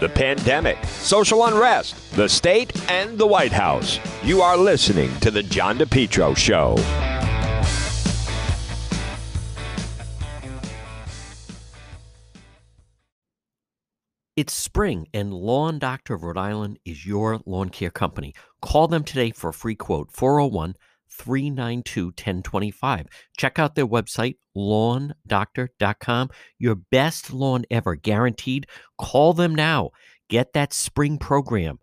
[0.00, 3.98] the pandemic, social unrest, the state, and the White House.
[4.22, 6.76] You are listening to The John DePetro Show.
[14.36, 18.34] It's spring, and Lawn Doctor of Rhode Island is your lawn care company.
[18.62, 20.76] Call them today for a free quote 401
[21.18, 23.06] 392 1025.
[23.36, 26.30] Check out their website, lawndoctor.com.
[26.58, 28.66] Your best lawn ever, guaranteed.
[28.98, 29.90] Call them now.
[30.28, 31.78] Get that spring program.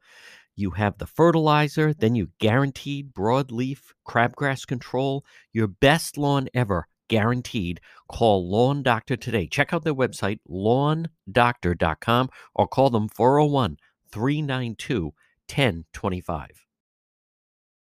[0.55, 5.25] You have the fertilizer, then you guaranteed broadleaf crabgrass control.
[5.51, 7.81] Your best lawn ever, guaranteed.
[8.07, 9.47] Call Lawn Doctor today.
[9.47, 13.77] Check out their website, lawndoctor.com, or call them 401
[14.11, 15.13] 392
[15.47, 16.64] 1025.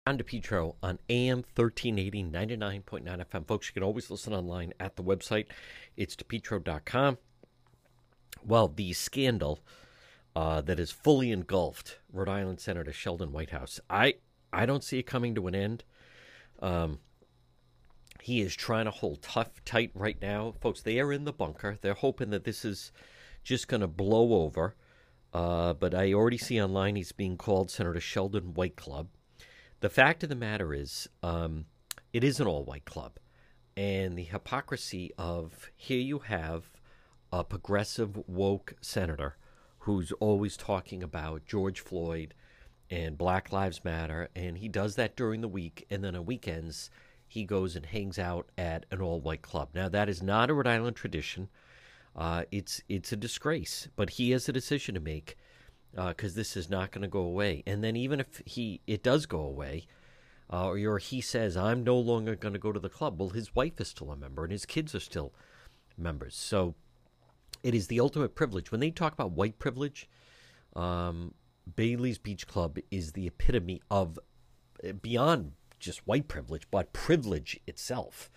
[0.08, 3.48] John DePetro on AM 1380, 99.9 FM.
[3.48, 5.48] Folks, you can always listen online at the website.
[5.98, 7.18] It's depetro.com.
[8.46, 9.62] Well, the scandal
[10.36, 14.18] uh, that has fully engulfed Rhode Island Senator Sheldon Whitehouse, I,
[14.54, 15.84] I don't see it coming to an end.
[16.60, 17.00] Um,
[18.22, 20.54] he is trying to hold tough, tight right now.
[20.62, 21.80] Folks, they are in the bunker.
[21.82, 22.92] They're hoping that this is
[23.44, 24.76] just going to blow over.
[25.34, 29.08] Uh, but I already see online he's being called Senator Sheldon White Club.
[29.86, 31.66] The fact of the matter is, um,
[32.12, 33.20] it is an all white club.
[33.78, 36.72] And the hypocrisy of here you have
[37.32, 39.38] a progressive, woke senator
[39.82, 42.34] who's always talking about George Floyd
[42.90, 44.30] and Black Lives Matter.
[44.36, 45.86] And he does that during the week.
[45.92, 46.90] And then on weekends,
[47.28, 49.70] he goes and hangs out at an all white club.
[49.76, 51.48] Now, that is not a Rhode Island tradition.
[52.16, 55.38] Uh, it's it's a disgrace, but he has a decision to make
[55.96, 57.64] because uh, this is not going to go away.
[57.66, 59.88] And then even if he it does go away,
[60.52, 63.56] uh, or he says I'm no longer going to go to the club, well, his
[63.56, 65.34] wife is still a member and his kids are still
[65.98, 66.36] members.
[66.36, 66.76] So
[67.64, 68.72] it is the ultimate privilege.
[68.72, 70.10] When they talk about white privilege,
[70.76, 71.34] um,
[71.76, 74.20] Bailey's Beach Club is the epitome of
[74.84, 78.30] eh, beyond just white privilege, but privilege itself.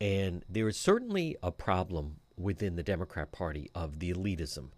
[0.00, 4.70] And there is certainly a problem within the Democrat Party of the elitism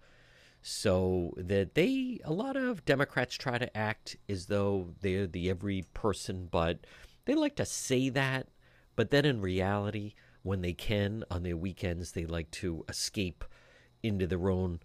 [0.69, 5.85] so that they a lot of democrats try to act as though they're the every
[5.95, 6.81] person but
[7.25, 8.49] they like to say that
[8.97, 13.45] but then in reality when they can on their weekends they like to escape
[14.03, 14.81] into their own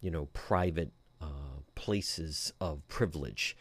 [0.00, 3.56] you know private uh, places of privilege.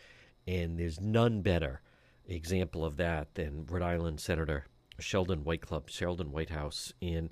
[0.45, 1.81] And there's none better
[2.27, 4.65] example of that than rhode island senator
[4.99, 7.31] sheldon white club sheldon whitehouse in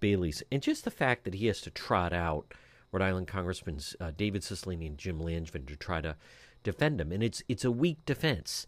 [0.00, 0.42] bailey's.
[0.50, 2.54] And just the fact that he has to trot out
[2.92, 6.16] Rhode Island Congressmen uh, David Cicilline and Jim Langevin to try to
[6.62, 8.66] defend him, and it's it's a weak defense.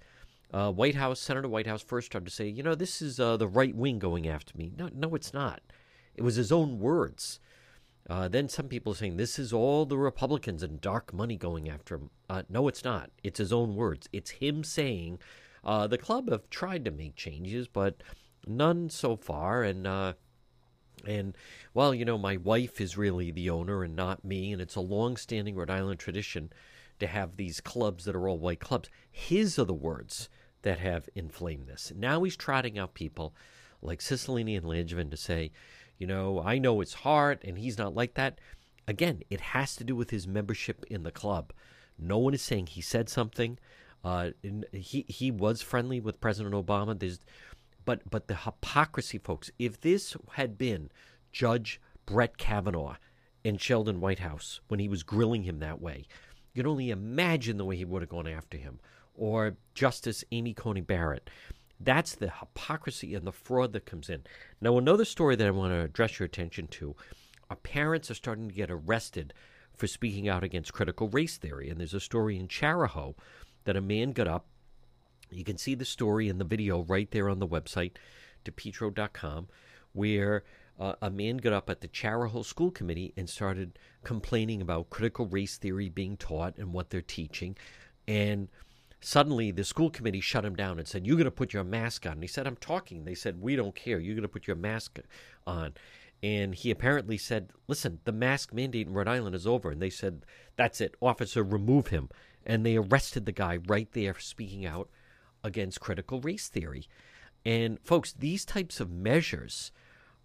[0.52, 3.48] Uh, White House Senator Whitehouse first started to say, you know, this is uh, the
[3.48, 4.72] right wing going after me.
[4.76, 5.60] No, no, it's not.
[6.14, 7.40] It was his own words.
[8.08, 11.96] Uh, then some people saying this is all the Republicans and dark money going after
[11.96, 12.10] him.
[12.30, 13.10] Uh, no, it's not.
[13.22, 14.08] It's his own words.
[14.12, 15.18] It's him saying
[15.64, 18.02] uh, the club have tried to make changes, but
[18.46, 19.86] none so far, and
[21.06, 21.36] and
[21.72, 24.80] well, you know, my wife is really the owner and not me, and it's a
[24.80, 26.52] long-standing Rhode Island tradition
[27.00, 28.88] to have these clubs that are all white clubs.
[29.10, 30.28] His are the words
[30.62, 31.92] that have inflamed this.
[31.94, 33.34] Now he's trotting out people
[33.82, 35.52] like Cicilline and Langevin to say,
[35.98, 38.38] you know, I know it's hard, and he's not like that.
[38.86, 41.52] Again, it has to do with his membership in the club.
[41.98, 43.58] No one is saying he said something.
[44.02, 44.30] Uh,
[44.72, 46.98] he he was friendly with President Obama.
[46.98, 47.20] There's
[47.84, 49.50] but but the hypocrisy, folks.
[49.58, 50.90] If this had been
[51.32, 52.96] Judge Brett Kavanaugh
[53.42, 56.06] in Sheldon Whitehouse when he was grilling him that way,
[56.52, 58.80] you can only imagine the way he would have gone after him.
[59.14, 61.30] Or Justice Amy Coney Barrett.
[61.78, 64.22] That's the hypocrisy and the fraud that comes in.
[64.60, 66.96] Now, another story that I want to address your attention to
[67.50, 69.34] our parents are starting to get arrested
[69.76, 71.68] for speaking out against critical race theory.
[71.68, 73.14] And there's a story in Chariho
[73.64, 74.46] that a man got up
[75.30, 77.92] you can see the story in the video right there on the website,
[78.44, 79.48] depetro.com,
[79.92, 80.44] where
[80.78, 85.26] uh, a man got up at the Chariho School Committee and started complaining about critical
[85.26, 87.56] race theory being taught and what they're teaching.
[88.08, 88.48] And
[89.00, 92.06] suddenly the school committee shut him down and said, You're going to put your mask
[92.06, 92.12] on.
[92.12, 93.04] And he said, I'm talking.
[93.04, 94.00] They said, We don't care.
[94.00, 94.98] You're going to put your mask
[95.46, 95.74] on.
[96.22, 99.70] And he apparently said, Listen, the mask mandate in Rhode Island is over.
[99.70, 100.24] And they said,
[100.56, 100.96] That's it.
[101.00, 102.08] Officer, remove him.
[102.44, 104.88] And they arrested the guy right there speaking out
[105.44, 106.88] against critical race theory.
[107.44, 109.70] And folks, these types of measures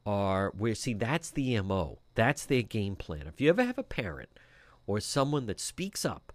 [0.06, 3.27] are where, see, that's the MO, that's their game plan.
[3.27, 4.30] If you ever have a parent
[4.88, 6.31] or someone that speaks up,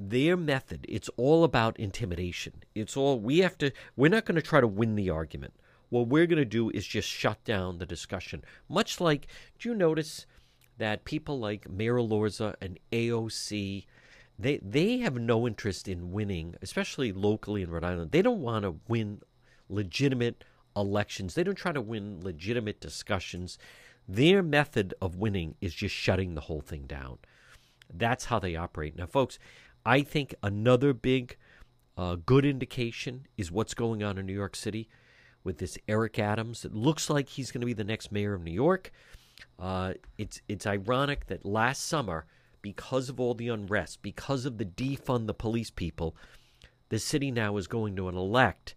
[0.00, 2.54] their method, it's all about intimidation.
[2.74, 5.54] It's all, we have to, we're not going to try to win the argument.
[5.90, 8.44] What we're going to do is just shut down the discussion.
[8.68, 9.26] Much like,
[9.58, 10.26] do you notice
[10.78, 13.84] that people like Mayor Elorza and AOC,
[14.38, 18.12] they they have no interest in winning, especially locally in Rhode Island.
[18.12, 19.20] They don't want to win
[19.68, 20.44] legitimate
[20.76, 21.34] elections.
[21.34, 23.58] They don't try to win legitimate discussions.
[24.06, 27.18] Their method of winning is just shutting the whole thing down.
[27.92, 28.96] That's how they operate.
[28.96, 29.38] Now, folks,
[29.84, 31.36] I think another big
[31.96, 34.88] uh, good indication is what's going on in New York City
[35.42, 36.64] with this Eric Adams.
[36.64, 38.92] It looks like he's going to be the next mayor of New York.
[39.58, 42.26] Uh, it's it's ironic that last summer,
[42.72, 46.14] because of all the unrest, because of the defund the police people,
[46.90, 48.74] the city now is going to elect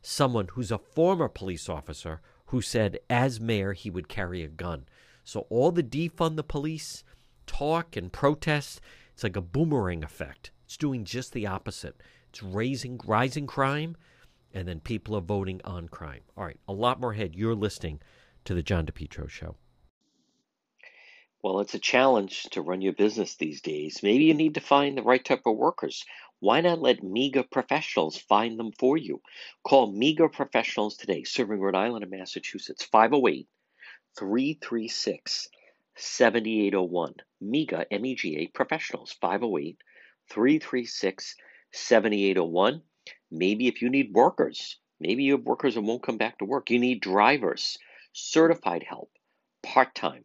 [0.00, 4.86] someone who's a former police officer who said as mayor he would carry a gun.
[5.24, 7.04] So all the defund the police
[7.46, 8.80] talk and protest,
[9.12, 10.50] it's like a boomerang effect.
[10.64, 12.00] It's doing just the opposite.
[12.30, 13.94] It's raising rising crime,
[14.54, 16.22] and then people are voting on crime.
[16.34, 17.36] All right, a lot more ahead.
[17.36, 18.00] You're listening
[18.46, 19.56] to the John DePetro Show.
[21.44, 24.02] Well, it's a challenge to run your business these days.
[24.02, 26.06] Maybe you need to find the right type of workers.
[26.40, 29.20] Why not let MEGA professionals find them for you?
[29.62, 33.46] Call MEGA professionals today, serving Rhode Island and Massachusetts, 508
[34.18, 35.48] 336
[35.96, 37.14] 7801.
[37.42, 39.76] MEGA, M E G A professionals, 508
[40.30, 41.36] 336
[41.72, 42.82] 7801.
[43.30, 46.70] Maybe if you need workers, maybe you have workers that won't come back to work.
[46.70, 47.76] You need drivers,
[48.14, 49.10] certified help,
[49.62, 50.24] part time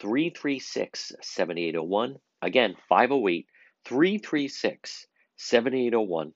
[0.00, 2.16] 336 7801.
[2.42, 3.46] Again, 508
[3.84, 5.06] 336
[5.36, 6.32] 7801.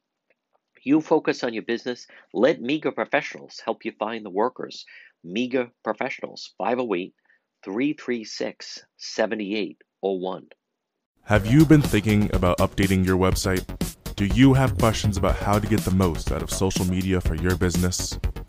[0.84, 2.06] You focus on your business.
[2.32, 4.84] Let MEGA professionals help you find the workers.
[5.24, 7.14] MEGA professionals, 508
[7.64, 10.46] 336 7801.
[11.24, 13.64] Have you been thinking about updating your website?
[14.14, 17.34] Do you have questions about how to get the most out of social media for
[17.34, 18.18] your business?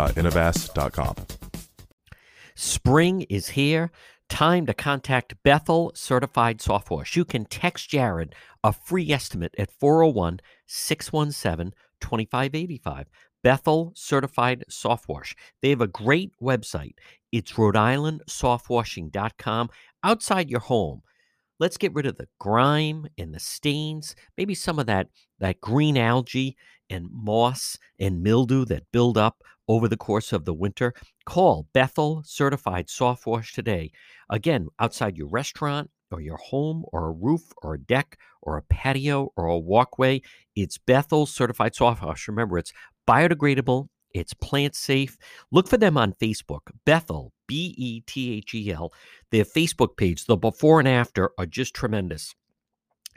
[0.00, 1.14] www.innovast.com.
[2.54, 3.90] Spring is here.
[4.28, 7.16] Time to contact Bethel Certified Soft Wash.
[7.16, 13.08] You can text Jared a free estimate at 401 617 2585.
[13.42, 15.34] Bethel Certified Soft Wash.
[15.62, 16.94] They have a great website.
[17.32, 19.70] It's Rhode Island softwashing.com.
[20.04, 21.02] Outside your home,
[21.60, 25.06] let's get rid of the grime and the stains, maybe some of that,
[25.38, 26.56] that green algae
[26.88, 30.92] and moss and mildew that build up over the course of the winter,
[31.26, 33.92] call Bethel Certified Soft Wash today.
[34.30, 38.62] Again, outside your restaurant or your home or a roof or a deck or a
[38.62, 40.22] patio or a walkway,
[40.56, 42.26] it's Bethel Certified Soft Wash.
[42.26, 42.72] Remember, it's
[43.06, 45.16] biodegradable, it's plant safe.
[45.52, 48.92] Look for them on Facebook, Bethel, B E T H E L.
[49.32, 52.36] Their Facebook page, the before and after, are just tremendous.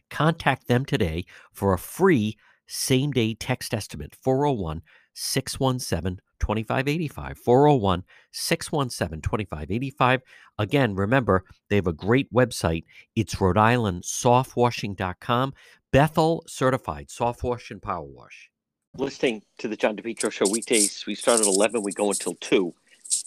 [0.10, 2.36] Contact them today for a free
[2.66, 4.82] same day text estimate 401
[5.14, 7.38] 617 2585.
[7.38, 10.22] 401 617 2585.
[10.58, 12.86] Again, remember, they have a great website.
[13.16, 15.54] It's Rhode Island softwashing.com.
[15.92, 18.50] Bethel certified soft wash and power wash.
[18.98, 22.74] Listening to the John DePetro Show weekdays, we start at 11, we go until 2.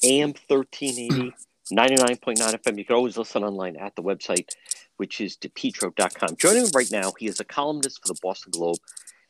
[0.06, 1.34] AM 1380,
[1.72, 2.78] 99.9 FM.
[2.78, 4.48] You can always listen online at the website,
[4.96, 6.36] which is depetro.com.
[6.36, 8.78] Joining me right now, he is a columnist for the Boston Globe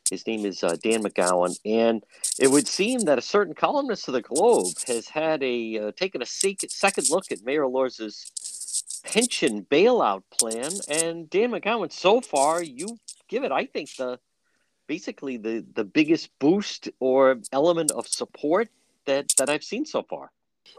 [0.09, 2.03] his name is uh, Dan McGowan, and
[2.39, 6.21] it would seem that a certain columnist of the Globe has had a uh, taken
[6.21, 10.71] a second look at Mayor Elorza's pension bailout plan.
[10.89, 14.19] And Dan McGowan, so far you give it, I think the
[14.87, 18.69] basically the the biggest boost or element of support
[19.05, 20.31] that that I've seen so far.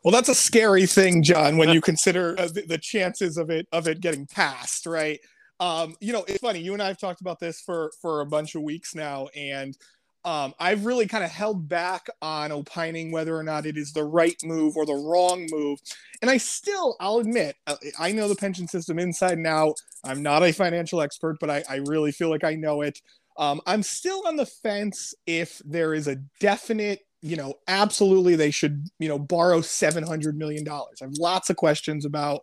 [0.05, 3.67] Well, that's a scary thing, John, when you consider uh, the, the chances of it
[3.73, 5.21] of it getting passed, right?
[5.61, 6.61] Um, you know, it's funny.
[6.61, 9.77] You and I have talked about this for for a bunch of weeks now, and
[10.25, 14.05] um, I've really kind of held back on opining whether or not it is the
[14.05, 15.79] right move or the wrong move.
[16.21, 19.77] And I still, I'll admit, uh, I know the pension system inside and out.
[20.05, 23.01] I'm not a financial expert, but I, I really feel like I know it.
[23.39, 28.51] Um, I'm still on the fence if there is a definite, you know, absolutely they
[28.51, 30.69] should, you know, borrow $700 million.
[30.69, 32.43] I have lots of questions about,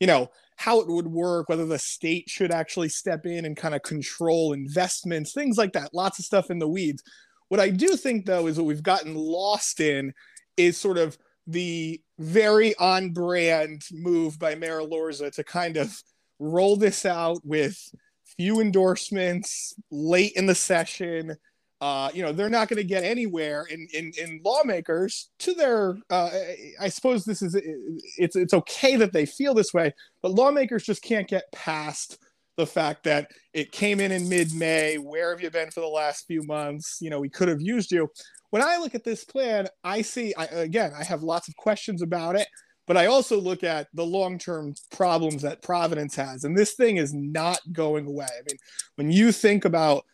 [0.00, 3.74] you know, how it would work, whether the state should actually step in and kind
[3.74, 5.94] of control investments, things like that.
[5.94, 7.02] Lots of stuff in the weeds.
[7.48, 10.12] What I do think, though, is what we've gotten lost in
[10.56, 15.96] is sort of the very on brand move by Mayor Elorza to kind of
[16.40, 17.78] roll this out with
[18.36, 21.36] few endorsements late in the session
[21.80, 25.96] uh, you know they're not going to get anywhere in, in in lawmakers to their
[26.10, 26.30] uh,
[26.80, 27.56] i suppose this is
[28.16, 29.92] it's it's okay that they feel this way
[30.22, 32.18] but lawmakers just can't get past
[32.56, 36.26] the fact that it came in in mid-may where have you been for the last
[36.26, 36.98] few months?
[37.00, 38.10] You know we could have used you.
[38.50, 42.02] When i look at this plan i see I, again i have lots of questions
[42.02, 42.48] about it
[42.86, 47.12] but i also look at the long-term problems that providence has and this thing is
[47.14, 48.26] not going away.
[48.26, 48.58] I mean
[48.96, 50.04] when you think about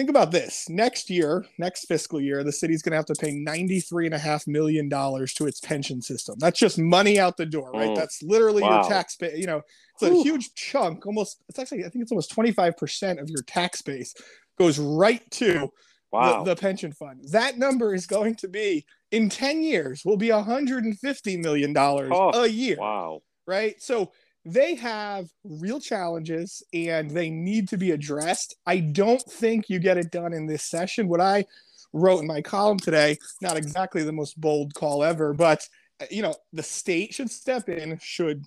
[0.00, 3.32] think about this next year next fiscal year the city's going to have to pay
[3.32, 7.44] 93 and a half million dollars to its pension system that's just money out the
[7.44, 8.80] door right oh, that's literally wow.
[8.80, 9.60] your tax base you know
[9.92, 10.22] it's a Ooh.
[10.22, 14.14] huge chunk almost it's actually i think it's almost 25% of your tax base
[14.58, 15.68] goes right to
[16.12, 16.44] wow.
[16.44, 20.32] the, the pension fund that number is going to be in 10 years will be
[20.32, 24.12] 150 million dollars oh, a year wow right so
[24.44, 28.56] they have real challenges and they need to be addressed.
[28.66, 31.08] I don't think you get it done in this session.
[31.08, 31.44] What I
[31.92, 35.66] wrote in my column today, not exactly the most bold call ever, but
[36.10, 38.44] you know, the state should step in, should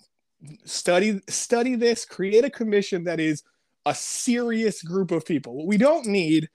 [0.64, 3.42] study study this, create a commission that is
[3.86, 5.54] a serious group of people.
[5.54, 6.48] What we don't need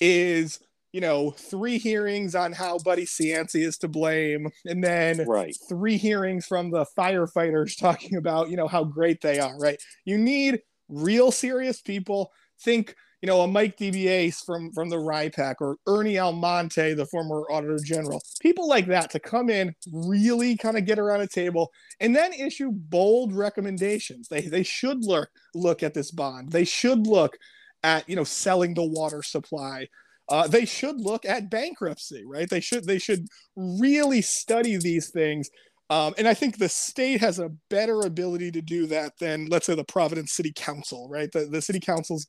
[0.00, 0.60] is
[0.92, 5.54] you know, three hearings on how Buddy Cianci is to blame, and then right.
[5.68, 9.80] three hearings from the firefighters talking about, you know, how great they are, right?
[10.04, 12.32] You need real serious people.
[12.60, 17.42] Think, you know, a Mike DiBiase from from the RIPEC or Ernie Almonte, the former
[17.50, 21.70] Auditor General, people like that to come in, really kind of get around a table,
[22.00, 24.28] and then issue bold recommendations.
[24.28, 26.50] They they should look look at this bond.
[26.50, 27.36] They should look
[27.84, 29.86] at you know selling the water supply
[30.28, 32.48] uh, they should look at bankruptcy, right?
[32.48, 35.48] They should they should really study these things.
[35.90, 39.64] Um, and I think the state has a better ability to do that than, let's
[39.64, 41.30] say, the Providence City Council, right?
[41.32, 42.26] The, the city council's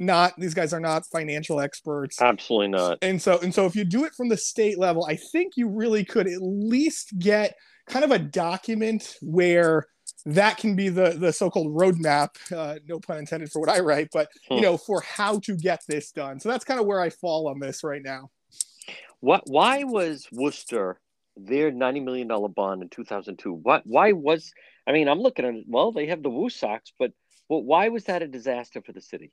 [0.00, 2.22] not; these guys are not financial experts.
[2.22, 2.98] Absolutely not.
[3.02, 5.68] And so, and so, if you do it from the state level, I think you
[5.68, 7.54] really could at least get
[7.86, 9.84] kind of a document where
[10.24, 14.08] that can be the the so-called roadmap uh, no pun intended for what i write
[14.12, 14.54] but hmm.
[14.54, 16.40] you know for how to get this done.
[16.40, 18.30] So that's kind of where i fall on this right now.
[19.20, 21.00] What why was worcester
[21.36, 24.52] their 90 million dollar bond in 2002 what why was
[24.86, 27.12] i mean i'm looking at it well they have the WooSox but
[27.48, 29.32] well, why was that a disaster for the city?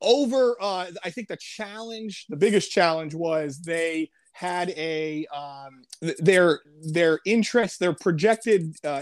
[0.00, 5.82] Over uh, i think the challenge the biggest challenge was they had a um,
[6.18, 9.00] their their interest their projected uh,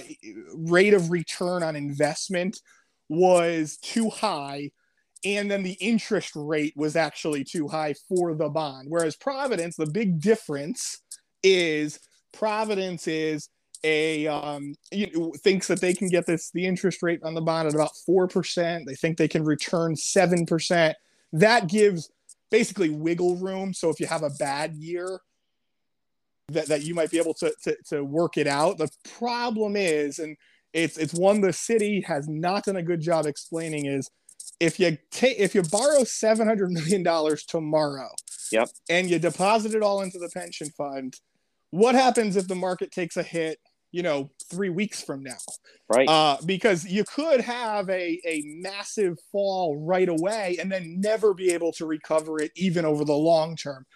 [0.55, 2.61] rate of return on investment
[3.09, 4.71] was too high
[5.25, 8.87] and then the interest rate was actually too high for the bond.
[8.89, 11.01] Whereas providence the big difference
[11.43, 11.99] is
[12.33, 13.49] providence is
[13.83, 17.41] a um, you know, thinks that they can get this the interest rate on the
[17.41, 20.95] bond at about 4% they think they can return 7%
[21.33, 22.09] that gives
[22.51, 23.75] basically wiggle room.
[23.75, 25.21] So if you have a bad year,
[26.49, 28.79] that, that you might be able to, to, to work it out.
[28.79, 30.37] The problem is, and
[30.73, 34.11] it's it's one the city has not done a good job explaining is
[34.61, 38.11] if you take if you borrow seven hundred million dollars tomorrow,
[38.53, 41.17] yep, and you deposit it all into the pension fund,
[41.71, 43.59] what happens if the market takes a hit?
[43.95, 45.37] You know, three weeks from now,
[45.89, 46.09] right?
[46.09, 51.53] Uh, because you could have a a massive fall right away and then never be
[51.53, 53.87] able to recover it, even over the long term.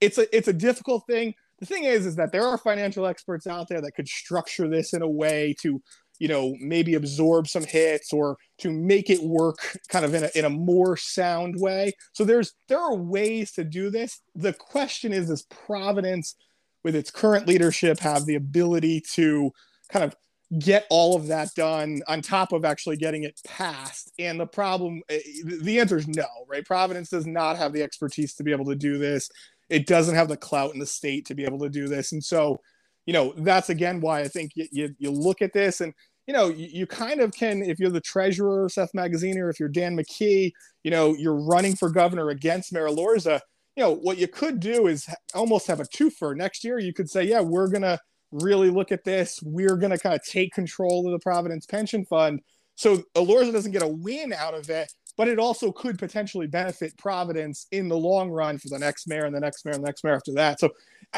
[0.00, 3.46] It's a it's a difficult thing the thing is is that there are financial experts
[3.46, 5.80] out there that could structure this in a way to
[6.18, 9.56] you know maybe absorb some hits or to make it work
[9.88, 13.64] kind of in a, in a more sound way so there's there are ways to
[13.64, 16.36] do this the question is is providence
[16.84, 19.50] with its current leadership have the ability to
[19.90, 20.14] kind of
[20.58, 24.12] get all of that done on top of actually getting it passed.
[24.18, 26.64] And the problem eh, the answer is no right?
[26.64, 29.30] Providence does not have the expertise to be able to do this.
[29.70, 32.12] It doesn't have the clout in the state to be able to do this.
[32.12, 32.60] And so,
[33.06, 35.94] you know, that's again why I think you, you, you look at this and,
[36.26, 39.68] you know, you, you, kind of can, if you're the treasurer, Seth Magaziner, if you're
[39.68, 43.40] Dan McKee, you know, you're running for governor against Mayor Elorza,
[43.76, 46.78] you know, what you could do is almost have a twofer next year.
[46.78, 47.98] You could say, yeah, we're gonna
[48.30, 49.40] really look at this.
[49.42, 52.40] We're gonna kind of take control of the Providence Pension Fund.
[52.76, 56.96] So Elorza doesn't get a win out of it, but it also could potentially benefit
[56.98, 59.88] Providence in the long run for the next mayor and the next mayor and the
[59.88, 60.60] next mayor after that.
[60.60, 60.70] So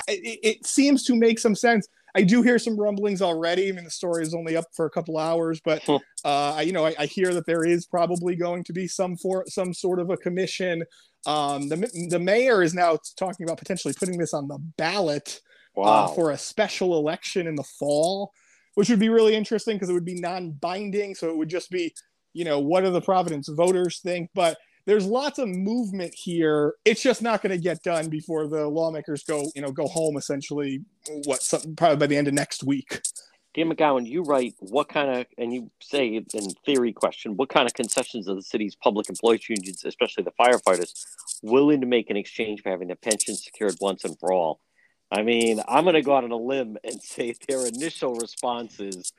[0.09, 1.89] it, it seems to make some sense.
[2.15, 3.69] I do hear some rumblings already.
[3.69, 6.73] I mean, the story is only up for a couple hours, but uh, I, you
[6.73, 10.01] know, I, I, hear that there is probably going to be some for some sort
[10.01, 10.83] of a commission.
[11.27, 11.77] Um, the
[12.09, 15.41] the mayor is now talking about potentially putting this on the ballot
[15.77, 15.87] uh, wow.
[15.87, 18.33] uh, for a special election in the fall,
[18.75, 21.15] which would be really interesting because it would be non-binding.
[21.15, 21.93] So it would just be,
[22.33, 24.31] you know, what do the Providence voters think?
[24.35, 24.57] But
[24.87, 26.75] there's lots of movement here.
[26.85, 30.17] It's just not going to get done before the lawmakers go, you know, go home
[30.17, 30.81] essentially.
[31.25, 33.01] What, some, probably by the end of next week.
[33.57, 37.67] Dan McGowan, you write what kind of, and you say in theory question, what kind
[37.67, 40.93] of concessions are the city's public employees unions, especially the firefighters,
[41.43, 44.61] willing to make in exchange for having their pensions secured once and for all?
[45.11, 48.79] I mean, I'm going to go out on a limb and say their initial response
[48.79, 49.13] is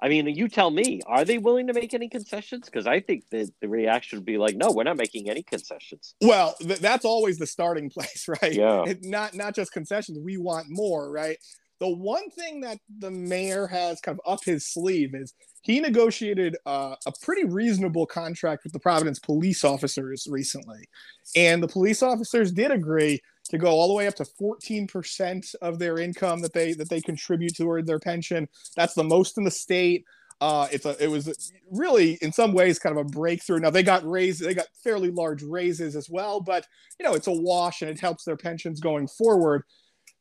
[0.00, 2.66] I mean, you tell me, are they willing to make any concessions?
[2.66, 6.14] Because I think that the reaction would be like, no, we're not making any concessions.
[6.20, 8.52] Well, th- that's always the starting place, right?
[8.52, 8.84] Yeah.
[8.86, 10.18] It, not not just concessions.
[10.22, 11.38] We want more, right?
[11.80, 16.56] The one thing that the mayor has kind of up his sleeve is he negotiated
[16.66, 20.88] uh, a pretty reasonable contract with the Providence police officers recently,
[21.36, 23.20] and the police officers did agree
[23.50, 27.00] to go all the way up to 14% of their income that they that they
[27.00, 28.48] contribute toward their pension.
[28.76, 30.04] That's the most in the state.
[30.40, 33.58] Uh, it's a it was really in some ways kind of a breakthrough.
[33.58, 36.66] Now they got raised, they got fairly large raises as well, but
[36.98, 39.62] you know it's a wash and it helps their pensions going forward.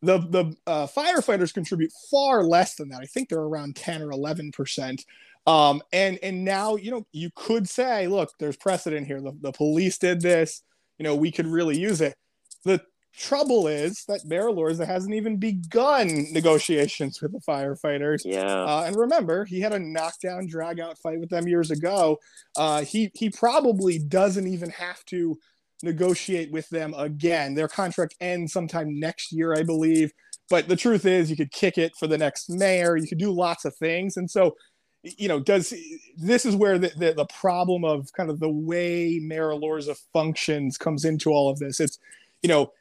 [0.01, 3.01] The the uh, firefighters contribute far less than that.
[3.01, 5.05] I think they're around 10 or 11 percent.
[5.47, 9.21] Um, and and now you know you could say, look, there's precedent here.
[9.21, 10.61] The, the police did this.
[10.99, 12.15] You know, we could really use it.
[12.63, 12.81] The
[13.17, 18.21] trouble is that Mayor Elorza hasn't even begun negotiations with the firefighters.
[18.23, 18.43] Yeah.
[18.43, 22.19] Uh, and remember, he had a knockdown, drag out fight with them years ago.
[22.55, 25.39] Uh, he he probably doesn't even have to
[25.83, 27.53] negotiate with them again.
[27.53, 30.11] Their contract ends sometime next year, I believe.
[30.49, 32.95] But the truth is, you could kick it for the next mayor.
[32.95, 34.55] You could do lots of things, and so
[35.03, 35.73] you know, does
[36.17, 40.77] this is where the, the, the problem of kind of the way Mayor Elorza functions
[40.77, 41.79] comes into all of this.
[41.79, 41.99] It's
[42.41, 42.71] you know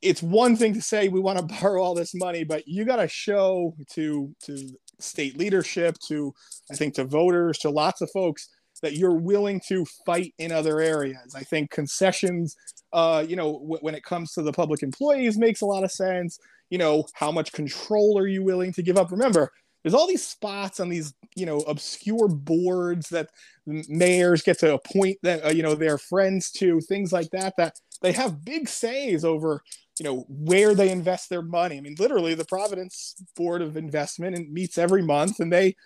[0.00, 2.96] it's one thing to say we want to borrow all this money, but you got
[2.96, 6.34] to show to to state leadership, to
[6.70, 8.48] I think to voters, to lots of folks
[8.82, 11.34] that you're willing to fight in other areas.
[11.34, 12.56] I think concessions,
[12.92, 15.92] uh, you know, w- when it comes to the public employees, makes a lot of
[15.92, 16.38] sense.
[16.70, 19.10] You know, how much control are you willing to give up?
[19.10, 19.52] Remember,
[19.86, 23.30] there's all these spots on these you know obscure boards that
[23.66, 27.78] mayors get to appoint that uh, you know their friends to things like that that
[28.02, 29.62] they have big says over
[30.00, 34.50] you know where they invest their money i mean literally the providence board of investment
[34.50, 35.76] meets every month and they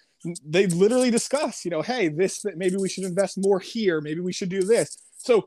[0.44, 4.33] they literally discuss you know hey this maybe we should invest more here maybe we
[4.33, 4.98] should do this.
[5.16, 5.46] So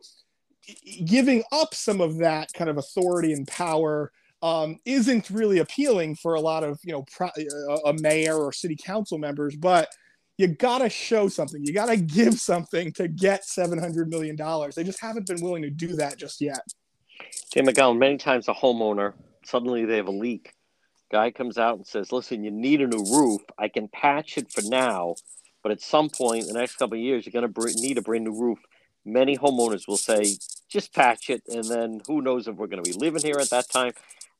[1.06, 6.36] giving up some of that kind of authority and power um, isn't really appealing for
[6.36, 9.90] a lot of you know pro- uh, a mayor or city council members but
[10.38, 11.64] you gotta show something.
[11.64, 14.76] You gotta give something to get 700 million dollars.
[14.76, 16.62] They just haven't been willing to do that just yet.
[17.54, 19.14] Jim McGowan, many times a homeowner
[19.46, 20.53] suddenly they have a leak
[21.14, 24.52] guy comes out and says listen you need a new roof i can patch it
[24.52, 25.16] for now
[25.62, 28.02] but at some point in the next couple of years you're going to need a
[28.02, 28.60] brand new roof
[29.06, 30.36] many homeowners will say
[30.70, 33.50] just patch it and then who knows if we're going to be living here at
[33.50, 33.94] that time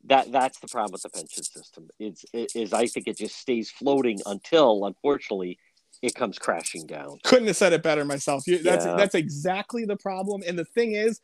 [0.06, 1.90] that that's the problem with the pension system.
[2.00, 5.58] It's it is I think it just stays floating until unfortunately
[6.02, 7.20] it comes crashing down.
[7.24, 8.46] Couldn't have said it better myself.
[8.46, 8.96] You, that's yeah.
[8.96, 10.44] that's exactly the problem.
[10.46, 11.22] And the thing is,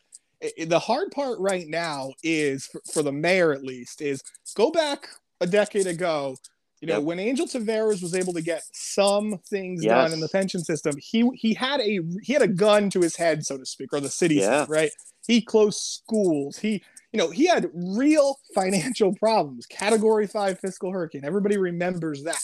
[0.65, 4.23] the hard part right now is for, for, the mayor at least is
[4.55, 5.09] go back
[5.41, 6.35] a decade ago.
[6.81, 7.03] You know, yep.
[7.03, 9.91] when Angel Taveras was able to get some things yes.
[9.91, 13.17] done in the pension system, he he had a he had a gun to his
[13.17, 14.65] head, so to speak, or the city, yeah.
[14.69, 14.91] right?
[15.27, 16.57] He closed schools.
[16.57, 19.65] He you know, he had real financial problems.
[19.65, 21.25] Category five fiscal hurricane.
[21.25, 22.41] Everybody remembers that.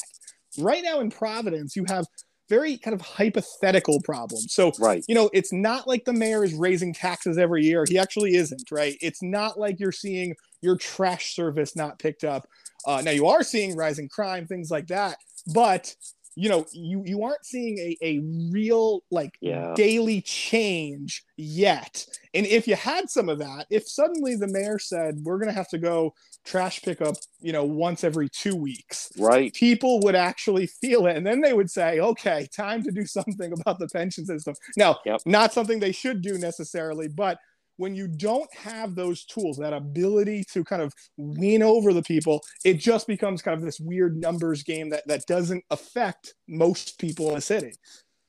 [0.57, 2.05] Right now in Providence, you have
[2.47, 4.53] very kind of hypothetical problems.
[4.53, 5.03] So, right.
[5.07, 7.85] you know, it's not like the mayor is raising taxes every year.
[7.87, 8.95] He actually isn't, right?
[9.01, 12.47] It's not like you're seeing your trash service not picked up.
[12.85, 15.17] Uh, now, you are seeing rising crime, things like that.
[15.53, 15.95] But
[16.35, 18.19] you know you you aren't seeing a, a
[18.51, 19.73] real like yeah.
[19.75, 25.17] daily change yet and if you had some of that if suddenly the mayor said
[25.23, 26.13] we're going to have to go
[26.45, 31.25] trash pickup you know once every two weeks right people would actually feel it and
[31.25, 35.21] then they would say okay time to do something about the pension system now yep.
[35.25, 37.39] not something they should do necessarily but
[37.77, 42.41] when you don't have those tools, that ability to kind of win over the people,
[42.63, 47.29] it just becomes kind of this weird numbers game that that doesn't affect most people
[47.29, 47.73] in the city.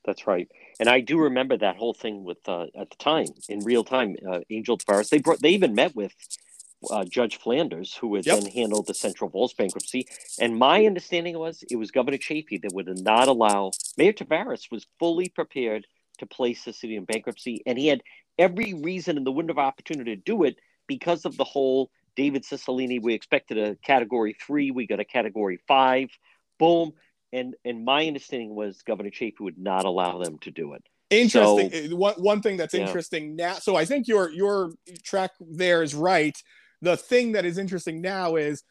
[0.04, 3.60] That's right, and I do remember that whole thing with uh, at the time in
[3.60, 4.16] real time.
[4.28, 6.12] Uh, Angel Taveras, they brought, they even met with
[6.90, 8.40] uh, Judge Flanders, who had yep.
[8.40, 10.06] then handled the Central Falls bankruptcy.
[10.40, 14.86] And my understanding was it was Governor Chafee that would not allow Mayor Taveras was
[14.98, 15.86] fully prepared
[16.18, 18.02] to place the city in bankruptcy, and he had
[18.38, 22.44] every reason in the window of opportunity to do it because of the whole David
[22.44, 23.02] Cicilline.
[23.02, 26.08] We expected a category three, we got a category five.
[26.58, 26.92] Boom.
[27.32, 30.82] And and my understanding was Governor Chafee would not allow them to do it.
[31.10, 31.70] Interesting.
[31.70, 32.86] So, uh, one one thing that's yeah.
[32.86, 33.54] interesting now.
[33.54, 34.72] So I think your your
[35.02, 36.36] track there is right.
[36.82, 38.62] The thing that is interesting now is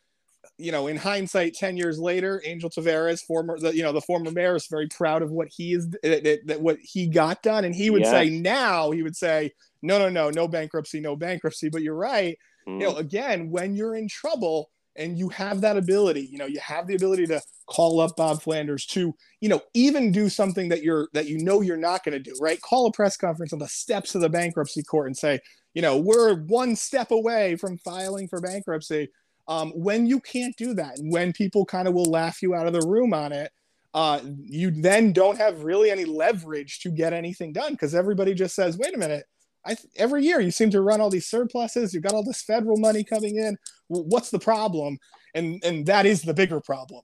[0.57, 4.31] you know, in hindsight, ten years later, Angel Taveras, former, the, you know, the former
[4.31, 7.75] mayor, is very proud of what he is that, that what he got done, and
[7.75, 11.69] he would say now he would say, no, no, no, no bankruptcy, no bankruptcy.
[11.69, 12.37] But you're right.
[12.67, 12.81] Mm.
[12.81, 16.59] You know, again, when you're in trouble and you have that ability, you know, you
[16.59, 20.83] have the ability to call up Bob Flanders to, you know, even do something that
[20.83, 22.61] you're that you know you're not going to do, right?
[22.61, 25.39] Call a press conference on the steps of the bankruptcy court and say,
[25.73, 29.09] you know, we're one step away from filing for bankruptcy
[29.47, 32.67] um, when you can't do that, and when people kind of will laugh you out
[32.67, 33.51] of the room on it,
[33.93, 38.53] uh, you then don't have really any leverage to get anything done because everybody just
[38.53, 39.25] says, wait a minute,
[39.65, 41.93] I th- every year you seem to run all these surpluses.
[41.93, 43.57] You've got all this federal money coming in.
[43.87, 44.99] what's the problem?
[45.33, 47.01] And and that is the bigger problem.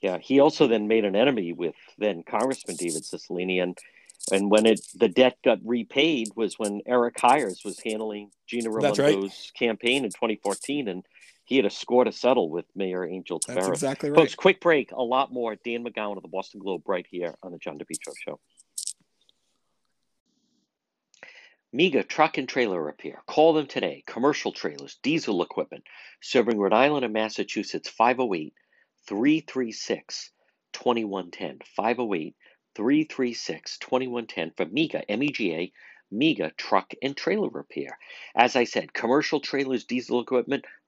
[0.00, 3.78] Yeah, he also then made an enemy with then Congressman David Cicilline, and
[4.32, 8.98] and when it the debt got repaid was when Eric Hyers was handling Gina Raimondo's
[8.98, 9.50] right.
[9.58, 11.04] campaign in 2014, and
[11.50, 13.54] he had a score to settle with Mayor Angel Taveras.
[13.54, 14.20] That's exactly right.
[14.20, 14.92] Folks, quick break.
[14.92, 15.56] A lot more.
[15.56, 18.38] Dan McGowan of the Boston Globe right here on the John DePetro Show.
[21.72, 23.20] MEGA Truck and Trailer Repair.
[23.26, 24.04] Call them today.
[24.06, 25.82] Commercial trailers, diesel equipment,
[26.20, 27.88] serving Rhode Island and Massachusetts.
[27.88, 28.54] 508
[29.08, 30.30] 336
[30.72, 31.58] 2110.
[31.74, 32.36] 508
[32.76, 35.72] 336 2110 for MEGA, M E G A,
[36.12, 37.98] MEGA Truck and Trailer Repair.
[38.36, 40.64] As I said, commercial trailers, diesel equipment,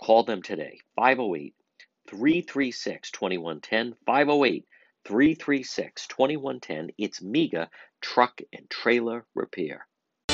[0.00, 1.54] Call them today, 508
[2.08, 3.94] 336 2110.
[4.06, 4.66] 508
[5.04, 6.90] 336 2110.
[6.96, 7.68] It's MEGA
[8.00, 9.86] Truck and Trailer Repair.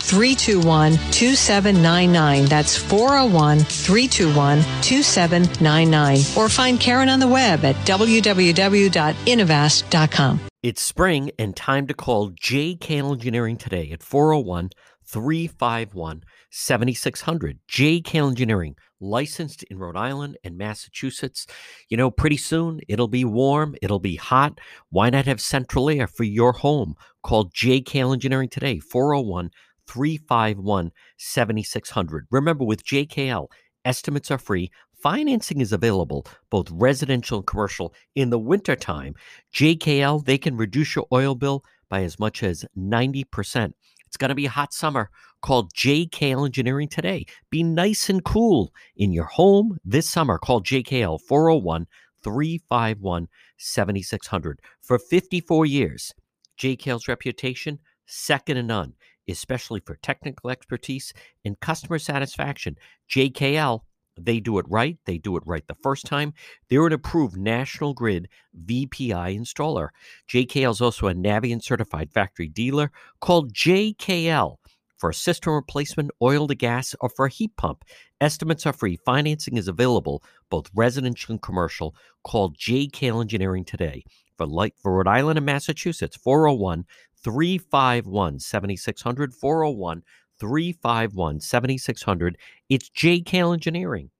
[0.00, 2.46] 321 2799.
[2.46, 6.18] That's 401 321 2799.
[6.36, 10.40] Or find Karen on the web at www.innovast.com.
[10.60, 14.70] It's spring and time to call JK Engineering today at 401
[15.06, 17.58] 351 7600.
[17.70, 21.46] JK Engineering, licensed in Rhode Island and Massachusetts.
[21.88, 24.58] You know, pretty soon it'll be warm, it'll be hot.
[24.90, 26.94] Why not have central air for your home?
[27.22, 29.50] Call JK Engineering today, 401
[29.88, 32.26] 351 7600.
[32.30, 33.48] Remember, with JKL,
[33.84, 34.70] estimates are free.
[35.02, 37.94] Financing is available, both residential and commercial.
[38.16, 39.14] In the wintertime,
[39.54, 43.72] JKL, they can reduce your oil bill by as much as 90%.
[44.06, 45.10] It's going to be a hot summer.
[45.40, 47.26] Call JKL Engineering today.
[47.50, 50.38] Be nice and cool in your home this summer.
[50.38, 51.86] Call JKL 401
[52.24, 54.60] 351 7600.
[54.82, 56.12] For 54 years,
[56.58, 58.94] JKL's reputation, second to none
[59.28, 61.12] especially for technical expertise
[61.44, 62.76] and customer satisfaction.
[63.10, 63.80] JKL,
[64.20, 64.98] they do it right.
[65.04, 66.34] They do it right the first time.
[66.68, 68.28] They're an approved National Grid
[68.66, 69.88] VPI installer.
[70.28, 74.56] JKL is also a Navien certified factory dealer called JKL
[74.98, 77.84] for a system replacement, oil to gas, or for a heat pump.
[78.20, 78.96] Estimates are free.
[78.96, 81.94] Financing is available, both residential and commercial.
[82.24, 84.04] Call JKL Engineering today
[84.36, 86.84] for light for Rhode Island and Massachusetts, 401
[87.22, 90.02] 351 7600 401
[90.38, 92.38] 351 7600.
[92.68, 94.10] It's Engineering.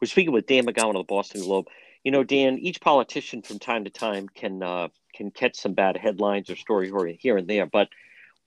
[0.00, 1.66] We're speaking with Dan McGowan of the Boston Globe.
[2.04, 5.96] You know, Dan, each politician from time to time can uh, can catch some bad
[5.96, 7.88] headlines or story here and there, but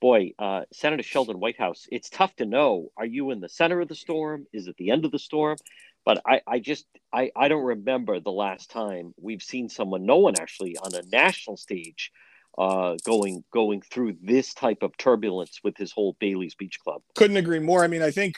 [0.00, 2.88] boy, uh, Senator Sheldon Whitehouse, it's tough to know.
[2.96, 4.46] Are you in the center of the storm?
[4.52, 5.58] Is it the end of the storm?
[6.04, 10.18] But I, I just I, I don't remember the last time we've seen someone, no
[10.18, 12.10] one actually on a national stage,
[12.58, 17.02] uh, going going through this type of turbulence with his whole Bailey's Beach Club.
[17.16, 17.84] Couldn't agree more.
[17.84, 18.36] I mean, I think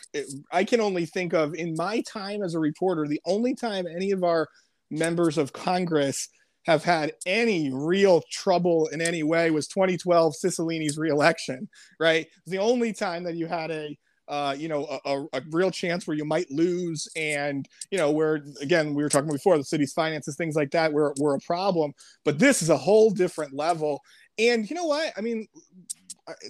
[0.53, 4.11] I can only think of in my time as a reporter, the only time any
[4.11, 4.49] of our
[4.91, 6.29] members of Congress
[6.67, 12.27] have had any real trouble in any way was 2012 Cicilline's reelection, right?
[12.47, 13.97] The only time that you had a
[14.33, 18.43] uh, you know, a, a, real chance where you might lose, and you know, where
[18.63, 21.93] again we were talking before, the city's finances, things like that, were were a problem.
[22.25, 24.01] But this is a whole different level.
[24.39, 25.13] And you know what?
[25.19, 25.47] I mean,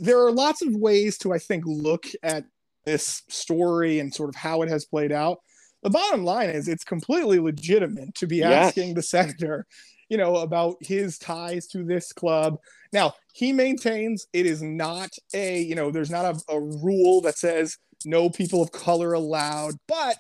[0.01, 2.45] there are lots of ways to, I think, look at
[2.85, 5.39] this story and sort of how it has played out.
[5.83, 8.69] The bottom line is, it's completely legitimate to be Yes.
[8.69, 9.67] asking the senator
[10.13, 12.59] you know, about his ties to this club.
[12.93, 17.39] Now, he maintains it is not a, you know, there's not a, a rule that
[17.39, 20.19] says no people of color allowed, but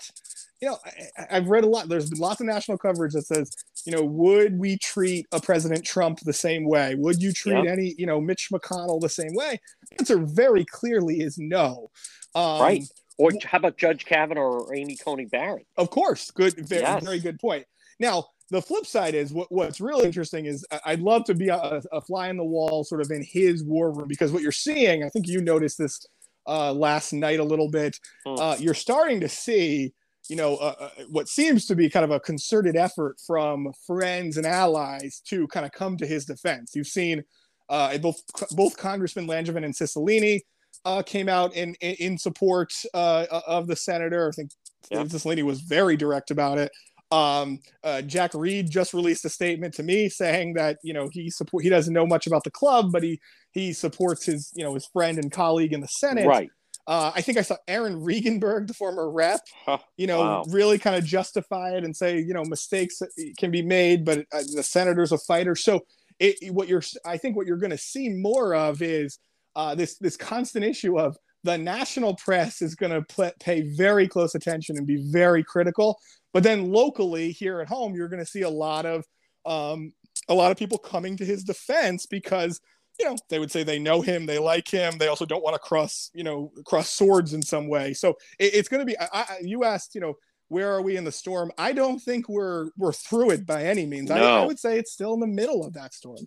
[0.62, 0.78] you know,
[1.18, 1.90] I, I've read a lot.
[1.90, 5.84] There's been lots of national coverage that says, you know, would we treat a President
[5.84, 6.94] Trump the same way?
[6.94, 9.60] Would you treat any, you know, Mitch McConnell the same way?
[9.90, 11.90] The answer very clearly is no.
[12.34, 12.82] Um, Right.
[13.18, 15.66] Or how about Judge Kavanaugh or Amy Coney Barrett?
[15.76, 17.04] Of course, good, very, Yes.
[17.04, 17.66] very good point.
[18.00, 21.80] Now, the flip side is what, what's really interesting is I'd love to be a,
[21.90, 25.02] a fly in the wall, sort of in his war room, because what you're seeing,
[25.02, 26.06] I think you noticed this
[26.46, 27.98] uh, last night a little bit.
[28.26, 28.36] Hmm.
[28.38, 29.92] Uh, you're starting to see,
[30.28, 34.36] you know, uh, uh, what seems to be kind of a concerted effort from friends
[34.36, 36.72] and allies to kind of come to his defense.
[36.74, 37.24] You've seen
[37.70, 40.40] uh, both both Congressman Langevin and Cicilline
[40.84, 44.28] uh, came out in in, in support uh, of the senator.
[44.28, 44.50] I think
[44.90, 45.04] Yeah.
[45.04, 46.70] Cicilline was very direct about it.
[47.12, 51.30] Um, uh, Jack Reed just released a statement to me saying that you know he
[51.30, 53.20] support he doesn't know much about the club, but he
[53.52, 56.26] he supports his you know his friend and colleague in the Senate.
[56.26, 56.50] Right.
[56.86, 59.78] Uh, I think I saw Aaron Regunberg, the former rep, Huh.
[59.96, 60.44] you know, Wow.
[60.48, 63.00] really kind of justify it and say, you know, mistakes
[63.38, 65.54] can be made, but uh, the senator's a fighter.
[65.54, 65.82] So,
[66.18, 69.18] it, what you're, I think, what you're going to see more of is
[69.54, 74.08] uh, this this constant issue of the national press is going to pl- pay very
[74.08, 75.98] close attention and be very critical,
[76.32, 79.04] but then locally here at home, you're going to see a lot of
[79.44, 79.92] um,
[80.28, 82.60] a lot of people coming to his defense because
[83.00, 85.54] you know they would say they know him they like him they also don't want
[85.54, 87.92] to cross you know cross swords in some way.
[87.92, 90.14] So it, it's going to be I, I, you asked you know
[90.52, 91.50] where are we in the storm?
[91.56, 94.10] I don't think we're we're through it by any means.
[94.10, 96.18] I, I would say it's still in the middle of that storm.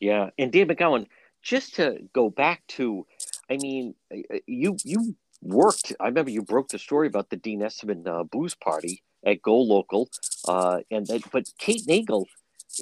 [0.00, 1.06] Yeah, and Dan McGowan,
[1.42, 3.06] just to go back to,
[3.50, 3.94] I mean,
[4.46, 5.92] you you worked.
[6.00, 9.60] I remember you broke the story about the Dean Esserman uh, booze party at Go
[9.60, 10.08] Local,
[10.48, 12.26] uh, and but Kate Nagle,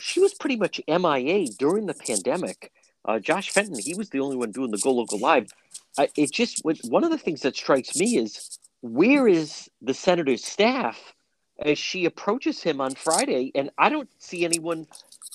[0.01, 2.73] she was pretty much MIA during the pandemic.
[3.05, 5.51] Uh, Josh Fenton, he was the only one doing the Go Local live.
[5.99, 10.45] I, it just one of the things that strikes me is where is the senator's
[10.45, 11.15] staff
[11.59, 14.87] as she approaches him on Friday, and I don't see anyone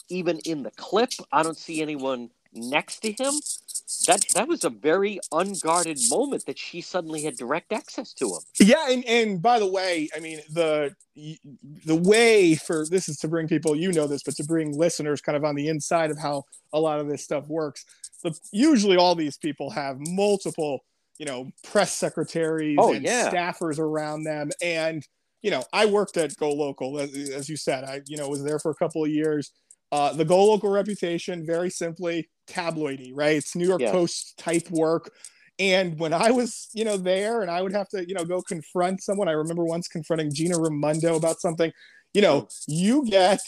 [0.10, 1.12] even in the clip.
[1.32, 3.34] I don't see anyone next to him.
[4.08, 8.40] That that was a very unguarded moment that she suddenly had direct access to him.
[8.60, 10.94] yeah and and by the way i mean the
[11.86, 15.22] the way for this is to bring people you know this but to bring listeners
[15.22, 17.84] kind of on the inside of how a lot of this stuff works
[18.24, 20.80] the, usually all these people have multiple
[21.18, 23.30] you know press secretaries Oh, and yeah.
[23.32, 25.06] staffers around them and
[25.42, 28.44] you know i worked at go local as, as you said i you know was
[28.44, 29.52] there for a couple of years
[29.92, 33.92] uh, the go local reputation very simply tabloidy right it's new york Yes.
[33.92, 35.12] post type work
[35.60, 38.42] and when I was, you know, there and I would have to, you know, go
[38.42, 41.72] confront someone, I remember once confronting Gina Raimondo about something,
[42.14, 43.42] you know, you get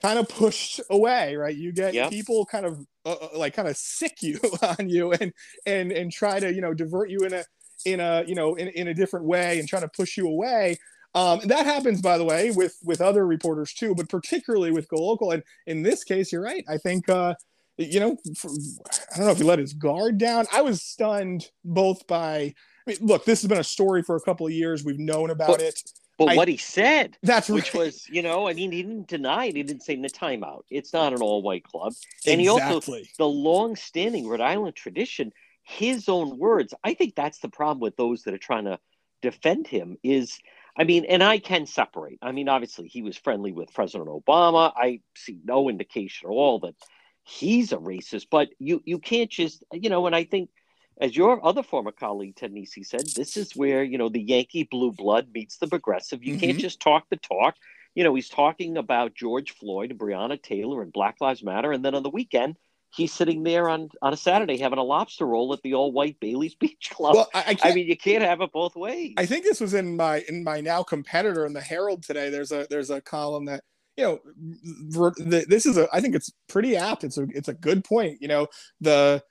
[0.00, 1.54] kind of pushed away, right?
[1.54, 2.08] You get Yep.
[2.08, 4.38] people kind of uh, uh, like kind of sick you
[4.78, 5.32] on you and
[5.66, 7.44] and and try to, you know, divert you in a
[7.84, 10.76] in a, you know, in, in a different way and try to push you away.
[11.14, 14.96] Um, that happens, by the way, with with other reporters too, but particularly with Go
[14.96, 15.32] Local.
[15.32, 16.64] And in this case, you're right.
[16.68, 17.34] I think uh,
[17.80, 20.46] you know, for, I don't know if he let his guard down.
[20.52, 22.54] I was stunned both by.
[22.86, 24.84] I mean, look, this has been a story for a couple of years.
[24.84, 25.82] We've known about But- it.
[26.18, 27.86] But I- what he said, That's which right.
[27.86, 29.56] was, you know, I mean, he didn't deny it.
[29.56, 30.64] He didn't say in the timeout.
[30.68, 31.94] It's not an all-white club.
[32.26, 32.80] and he also-
[33.16, 36.74] The long-standing Rhode Island tradition, his own words.
[36.84, 38.78] I think that's the problem with those that are trying to
[39.22, 39.96] defend him.
[40.02, 40.38] Is
[40.76, 42.18] I mean, and I can separate.
[42.22, 44.72] I mean, obviously, he was friendly with President Obama.
[44.76, 46.74] I see no indication at all that
[47.30, 48.26] he's a racist.
[48.30, 50.06] But you you can't just you know.
[50.06, 50.50] And I think
[51.00, 54.64] as your other former colleague Ted Nesi said, this is where you know the Yankee
[54.70, 56.22] blue blood meets the progressive.
[56.22, 56.46] You mm-hmm.
[56.46, 57.54] can't just talk the talk.
[57.94, 61.84] You know, he's talking about George Floyd and Breonna Taylor and Black Lives Matter, and
[61.84, 62.56] then on the weekend
[62.94, 66.18] he's sitting there on on a Saturday having a lobster roll at the all white
[66.20, 67.14] Bailey's Beach Club.
[67.14, 69.14] Well, I, I, I, mean, you can't have it both ways.
[69.16, 72.30] I think this was in my in my now competitor in the Herald today.
[72.30, 73.62] There's a there's a column that
[73.96, 77.04] you know this is a I think it's pretty apt.
[77.04, 78.18] It's a it's a good point.
[78.20, 78.46] You know
[78.80, 79.22] the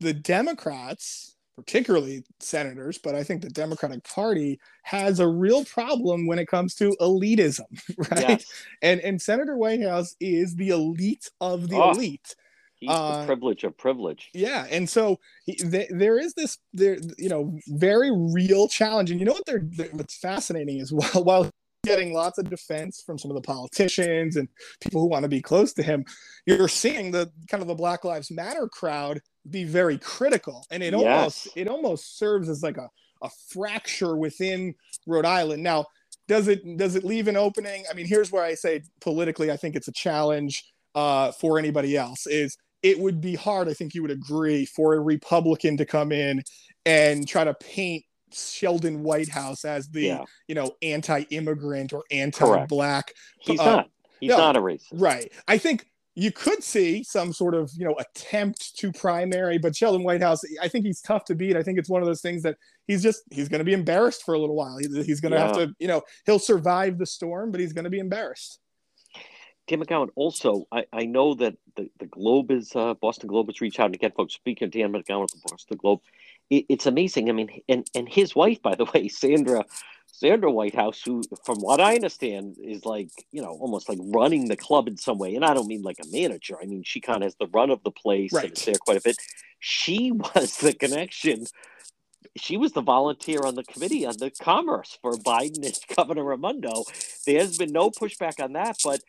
[0.00, 1.34] the Democrats.
[1.56, 6.76] Particularly senators, but I think the Democratic Party has a real problem when it comes
[6.76, 7.64] to elitism,
[8.12, 8.28] right?
[8.28, 8.44] Yes.
[8.80, 11.90] And and Senator Whitehouse is the elite of the oh.
[11.90, 12.36] elite
[12.78, 14.30] He's uh, the privilege of privilege.
[14.32, 19.10] Yeah, and so he, th- there is this, there you know, very real challenge.
[19.10, 19.46] And you know what?
[19.46, 21.50] They're, they're what's fascinating is while while
[21.88, 24.48] getting lots of defense from some of the politicians and
[24.80, 26.04] people who want to be close to him,
[26.46, 29.20] you're seeing the kind of the Black Lives Matter crowd
[29.50, 31.02] be very critical, and it yes.
[31.02, 32.88] almost it almost serves as like a
[33.22, 34.74] a fracture within
[35.06, 35.62] Rhode Island.
[35.62, 35.86] Now,
[36.26, 37.84] does it does it leave an opening?
[37.90, 41.96] I mean, here's where I say politically, I think it's a challenge uh, for anybody
[41.96, 42.26] else.
[42.26, 46.12] Is it would be hard, I think you would agree, for a Republican to come
[46.12, 46.42] in
[46.86, 50.24] and try to paint Sheldon Whitehouse as the yeah.
[50.46, 53.12] you know anti-immigrant or anti-black.
[53.40, 53.90] He's uh, not.
[54.20, 54.88] He's no, not a racist.
[54.92, 55.32] Right.
[55.46, 60.02] I think you could see some sort of you know attempt to primary, but Sheldon
[60.02, 61.56] Whitehouse, I think he's tough to beat.
[61.56, 62.56] I think it's one of those things that
[62.88, 64.78] he's just he's going to be embarrassed for a little while.
[64.78, 65.46] he's going to yeah.
[65.46, 68.58] have to you know he'll survive the storm, but he's going to be embarrassed.
[69.68, 73.60] tim McGowan, also, I, I know that the, the Globe is, uh, Boston Globe has
[73.60, 74.34] reached out to get folks.
[74.34, 76.00] Speaking of Dan McGowan at the Boston Globe,
[76.50, 77.28] it, it's amazing.
[77.28, 79.64] I mean, and, and his wife, by the way, Sandra,
[80.06, 84.56] Sandra Whitehouse, who, from what I understand, is like, you know, almost like running the
[84.56, 85.34] club in some way.
[85.34, 86.56] And I don't mean like a manager.
[86.60, 88.44] I mean, she kind of has the run of the place right.
[88.44, 89.16] and is there quite a bit.
[89.60, 91.46] She was the connection
[92.36, 96.84] she was the volunteer on the committee on the commerce for Biden and Governor Raimondo.
[97.26, 99.00] There has been no pushback on that, but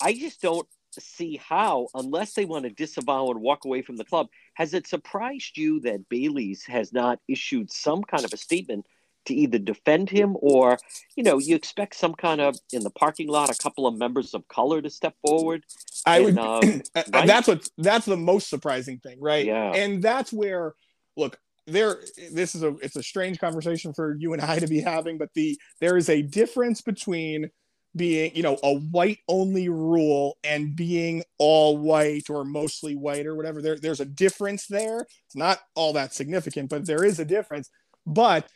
[0.00, 0.66] I just don't
[1.00, 4.86] see how, unless they want to disavow and walk away from the club, has it
[4.86, 8.86] surprised you that Bailey's has not issued some kind of a statement
[9.26, 10.78] to either defend him or,
[11.16, 14.34] you know, you expect some kind of in the parking lot, a couple of members
[14.34, 15.64] of color to step forward.
[16.04, 16.82] I and, would.
[16.94, 17.26] Uh, right?
[17.26, 17.68] That's what.
[17.78, 19.46] That's the most surprising thing, right?
[19.46, 19.72] Yeah.
[19.72, 20.74] And that's where,
[21.16, 22.00] look, there.
[22.32, 22.76] This is a.
[22.82, 26.08] It's a strange conversation for you and I to be having, but the there is
[26.08, 27.50] a difference between
[27.94, 33.34] being you know a white only rule and being all white or mostly white or
[33.34, 35.00] whatever there, there's a difference there.
[35.00, 37.70] It's not all that significant but there is a difference.
[38.06, 38.48] But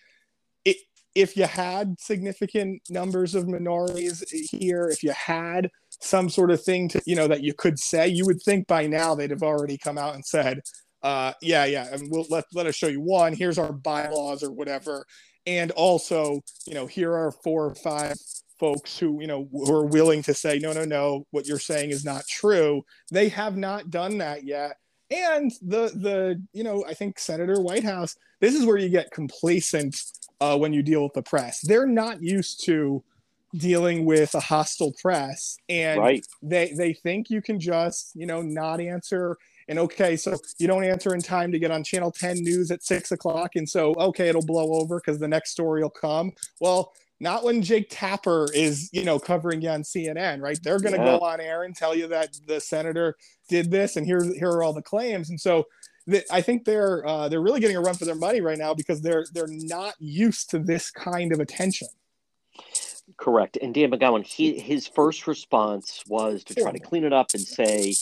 [0.65, 0.77] it,
[1.15, 5.71] if you had significant numbers of minorities here if you had
[6.01, 8.87] some sort of thing to you know that you could say you would think by
[8.87, 10.61] now they'd have already come out and said
[11.03, 13.35] uh, yeah yeah and we'll let, let us show you one.
[13.35, 15.05] Here's our bylaws or whatever.
[15.47, 18.17] And also you know here are four or five
[18.59, 21.91] folks who you know who are willing to say no no no what you're saying
[21.91, 22.85] is not true.
[23.11, 24.79] They have not done that yet.
[25.11, 29.97] And the the you know i think senator whitehouse this is where you get complacent
[30.41, 31.61] uh, when you deal with the press.
[31.63, 33.03] They're not used to
[33.57, 36.27] dealing with a hostile press and right.
[36.43, 39.37] they they think you can just you know not answer.
[39.69, 42.85] And okay so you don't answer in time to get on channel 10 news at
[42.85, 46.33] six o'clock and so okay it'll blow over because the next story will come.
[46.61, 50.59] Well not when Jake Tapper is, you know, covering you on CNN, right?
[50.63, 51.19] They're going to yeah.
[51.19, 53.17] go on air and tell you that the senator
[53.49, 55.31] did this, and here here are all the claims.
[55.31, 55.65] And so,
[56.07, 58.75] the, I think they're uh, they're really getting a run for their money right now
[58.75, 61.89] because they're they're not used to this kind of attention.
[63.19, 63.57] Correct.
[63.63, 67.43] And Dan McGowan, he, his first response was to try to clean it up and
[67.43, 67.95] say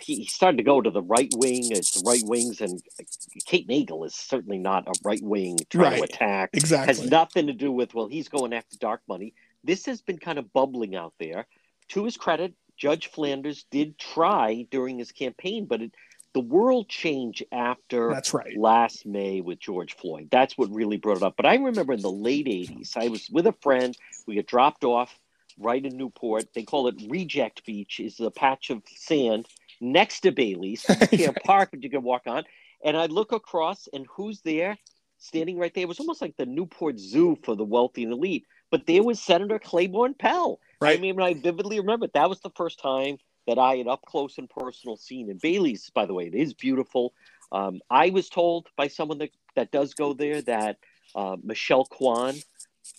[0.00, 1.72] he, started to go to the right wing.
[1.72, 3.04] Uh, it's the right wings, and uh,
[3.46, 5.96] Kate Nagle is certainly not a right wing trying right.
[5.98, 6.50] to attack.
[6.52, 6.86] Exactly.
[6.94, 9.34] Has nothing to do with, well, he's going after dark money.
[9.64, 11.46] This has been kind of bubbling out there.
[11.88, 15.94] To his credit, Judge Flanders did try during his campaign, but it,
[16.32, 18.56] the world changed after That's right.
[18.56, 20.28] last May with George Floyd.
[20.30, 21.36] That's what really brought it up.
[21.36, 23.96] But I remember in the late 80s, I was with a friend.
[24.26, 25.18] We got dropped off
[25.58, 26.54] right in Newport.
[26.54, 29.46] They call it Reject Beach, is a patch of sand
[29.80, 30.84] next to Bailey's.
[31.12, 32.44] You can't park, but you can walk on.
[32.84, 34.76] And I look across, and who's there?
[35.18, 35.82] Standing right there.
[35.82, 38.46] It was almost like the Newport Zoo for the wealthy and elite.
[38.70, 40.60] But there was Senator Claiborne Pell.
[40.80, 40.98] Right.
[40.98, 44.38] I mean, I vividly remember that was the first time that I had up close
[44.38, 45.30] and personal seen.
[45.30, 47.12] And Bailey's, by the way, it is beautiful.
[47.52, 50.78] Um, I was told by someone that, that does go there that
[51.14, 52.36] uh, Michelle Kwan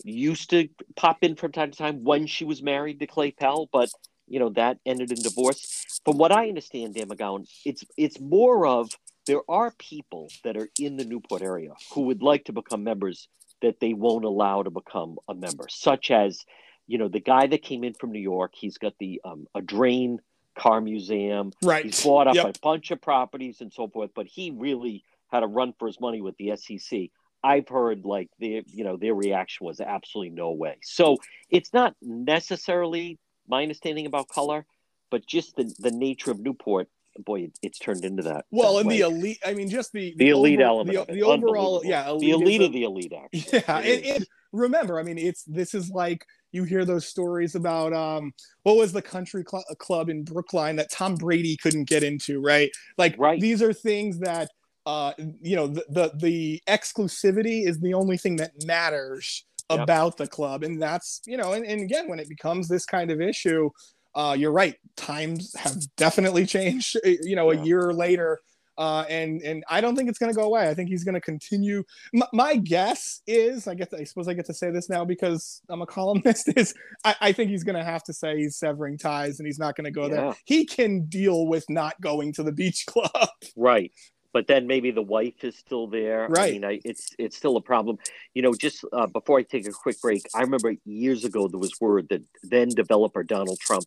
[0.03, 3.69] used to pop in from time to time when she was married to Clay Pell,
[3.71, 3.89] but
[4.31, 5.99] you know that ended in divorce.
[6.05, 8.89] From what I understand, Dan McGowan, it's it's more of
[9.27, 13.27] there are people that are in the Newport area who would like to become members
[13.61, 16.43] that they won't allow to become a member, such as,
[16.87, 18.53] you know, the guy that came in from New York.
[18.55, 20.17] He's got the um, Audrain
[20.57, 21.51] car museum.
[21.61, 21.85] Right.
[21.85, 22.45] He's bought up Yep.
[22.45, 25.99] a bunch of properties and so forth, but he really had a run for his
[25.99, 27.09] money with the SEC.
[27.43, 30.77] I've heard like the you know, their reaction was absolutely no way.
[30.83, 31.17] So
[31.49, 33.19] it's not necessarily
[33.51, 34.65] my understanding about color,
[35.11, 36.87] but just the the nature of Newport.
[37.19, 38.45] Boy, it, it's turned into that.
[38.51, 38.99] Well, that and way.
[38.99, 39.39] the elite.
[39.45, 41.81] I mean, just the The elite over- element the, the overall, Unbelievable.
[41.85, 43.59] yeah, the elite is of the elite, actually.
[43.67, 47.55] Yeah, It and, and remember, I mean, it's this is like you hear those stories
[47.55, 48.33] about um,
[48.63, 52.71] what was the country cl- club in Brookline that Tom Brady couldn't get into, right?
[52.97, 53.39] Like, Right.
[53.41, 54.49] these are things that
[54.85, 59.45] uh, you know, the, the the exclusivity is the only thing that matters
[59.75, 59.83] Yep.
[59.83, 63.11] about the club, and that's you know, and, and again, when it becomes this kind
[63.11, 63.69] of issue,
[64.15, 64.75] uh, you're right.
[64.95, 66.97] Times have definitely changed.
[67.03, 67.61] You know, Yeah.
[67.61, 68.39] a year later.
[68.77, 70.67] Uh, and and I don't think it's going to go away.
[70.69, 71.83] I think he's going to continue.
[72.15, 75.03] M- my guess is, I get, to, I suppose I get to say this now
[75.05, 76.47] because I'm a columnist.
[76.57, 79.59] Is I, I think he's going to have to say he's severing ties and he's
[79.59, 80.15] not going to go Yeah.
[80.15, 80.35] there.
[80.45, 83.11] He can deal with not going to the beach club.
[83.57, 83.91] Right.
[84.33, 86.27] But then maybe the wife is still there.
[86.29, 86.49] Right.
[86.49, 87.97] I mean, I, it's it's still a problem.
[88.33, 91.59] You know, just uh, before I take a quick break, I remember years ago there
[91.59, 93.85] was word that then developer Donald Trump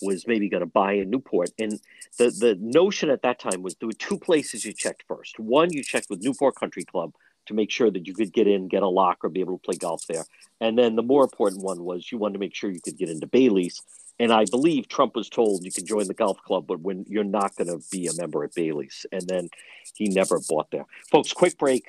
[0.00, 1.78] was maybe going to buy in Newport, and
[2.18, 5.38] the the notion at that time was there were two places you checked first.
[5.38, 7.12] One, you checked with Newport Country Club
[7.46, 9.62] to make sure that you could get in, get a lock, or be able to
[9.62, 10.24] play golf there.
[10.60, 13.10] And then the more important one was you wanted to make sure you could get
[13.10, 13.82] into Bailey's.
[14.18, 17.24] And I believe Trump was told you can join the golf club, but when you're
[17.24, 19.06] not going to be a member at Bailey's.
[19.10, 19.48] And then
[19.94, 20.86] he never bought there.
[21.10, 21.88] Folks, quick break.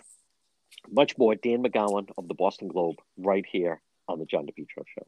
[0.89, 1.35] Much more.
[1.35, 5.05] Dan McGowan of the Boston Globe right here on the John DePetro Show.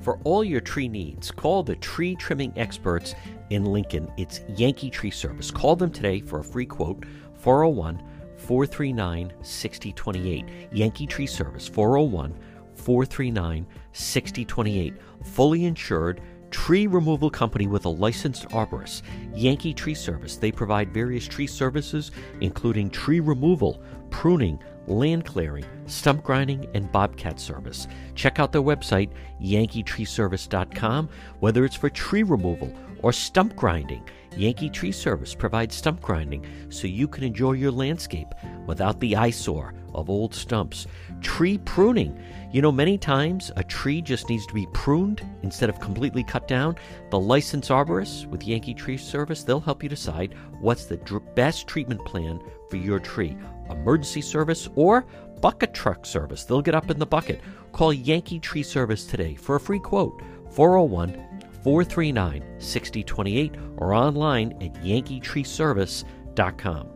[0.00, 3.14] For all your tree needs, call the tree trimming experts
[3.50, 4.10] in Lincoln.
[4.16, 5.50] It's Yankee Tree Service.
[5.50, 7.04] Call them today for a free quote
[7.34, 8.02] 401
[8.48, 10.44] 439 6028.
[10.72, 12.34] Yankee Tree Service 401
[12.76, 14.94] 439 6028.
[15.22, 19.02] Fully insured tree removal company with a licensed arborist.
[19.34, 20.36] Yankee Tree Service.
[20.36, 27.38] They provide various tree services, including tree removal, pruning, land clearing, stump grinding, and bobcat
[27.38, 27.86] service.
[28.14, 29.10] Check out their website,
[29.42, 32.72] yankeetreeservice.com, whether it's for tree removal
[33.02, 34.02] or stump grinding.
[34.38, 38.28] Yankee Tree Service provides stump grinding so you can enjoy your landscape
[38.66, 40.86] without the eyesore of old stumps.
[41.20, 42.16] Tree pruning.
[42.52, 46.46] You know, many times a tree just needs to be pruned instead of completely cut
[46.46, 46.76] down.
[47.10, 51.66] The licensed arborist with Yankee Tree Service, they'll help you decide what's the dr- best
[51.66, 53.36] treatment plan for your tree.
[53.70, 55.04] Emergency service or
[55.40, 56.44] bucket truck service.
[56.44, 57.40] They'll get up in the bucket.
[57.72, 60.22] Call Yankee Tree Service today for a free quote
[60.52, 61.27] 401
[61.68, 66.88] 439 6028 or online at yankeetreeservice.com.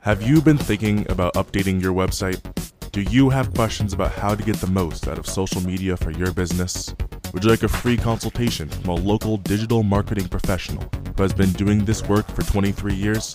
[0.00, 2.42] Have you been thinking about updating your website?
[2.92, 6.10] Do you have questions about how to get the most out of social media for
[6.10, 6.94] your business?
[7.32, 11.52] Would you like a free consultation from a local digital marketing professional who has been
[11.52, 13.34] doing this work for 23 years?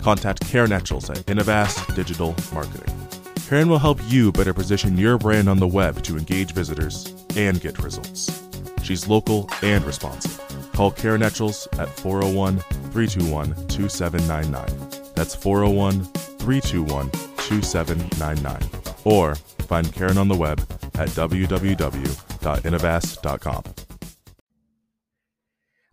[0.00, 3.09] Contact Karen Etchels at Innovast Digital Marketing.
[3.50, 7.60] Karen will help you better position your brand on the web to engage visitors and
[7.60, 8.46] get results.
[8.84, 10.40] She's local and responsive.
[10.72, 12.58] Call Karen Etchels at 401
[12.92, 15.12] 321 2799.
[15.16, 18.70] That's 401 321 2799.
[19.02, 20.60] Or find Karen on the web
[20.94, 23.89] at www.innovast.com.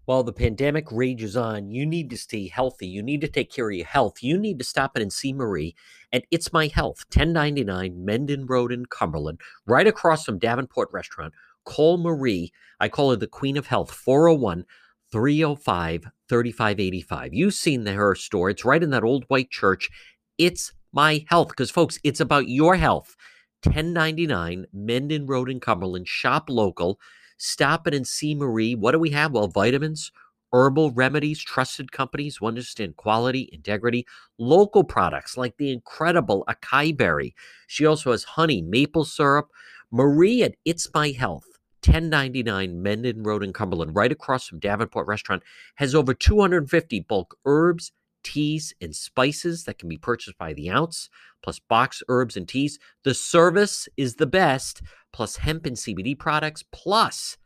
[0.07, 2.87] While the pandemic rages on, you need to stay healthy.
[2.87, 4.23] You need to take care of your health.
[4.23, 5.75] You need to stop in and see Marie
[6.13, 11.33] at It's My Health, 1099 Mendon Road in Cumberland, right across from Davenport Restaurant.
[11.65, 12.53] Call Marie.
[12.79, 14.63] I call her the Queen of Health, 401
[15.11, 17.33] 305 3585.
[17.33, 18.49] You've seen the, her store.
[18.49, 19.89] It's right in that old white church.
[20.37, 23.17] It's My Health, because, folks, it's about your health.
[23.65, 26.07] 1099 Mendon Road in Cumberland.
[26.07, 26.97] Shop local.
[27.38, 28.75] Stop it and see Marie.
[28.75, 29.31] What do we have?
[29.31, 30.11] Well, vitamins,
[30.51, 34.05] herbal remedies, trusted companies who understand quality, integrity,
[34.38, 37.35] local products like the incredible acai berry.
[37.67, 39.49] She also has honey, maple syrup.
[39.91, 41.45] Marie at It's My Health,
[41.85, 45.43] 1099 Mendon Road in Cumberland, right across from Davenport Restaurant,
[45.75, 47.93] has over 250 bulk herbs,
[48.28, 51.09] teas, and spices that can be purchased by the ounce,
[51.41, 52.78] plus box herbs and teas.
[53.03, 54.82] The service is the best,
[55.13, 57.38] plus hemp and CBD products, plus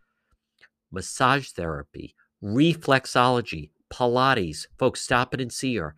[0.92, 4.66] massage therapy, reflexology, Pilates.
[4.80, 5.96] Folks, stop it and see her.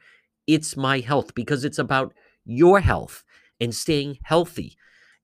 [0.48, 2.14] It's my health because it's about
[2.44, 3.24] your health
[3.62, 4.76] and staying healthy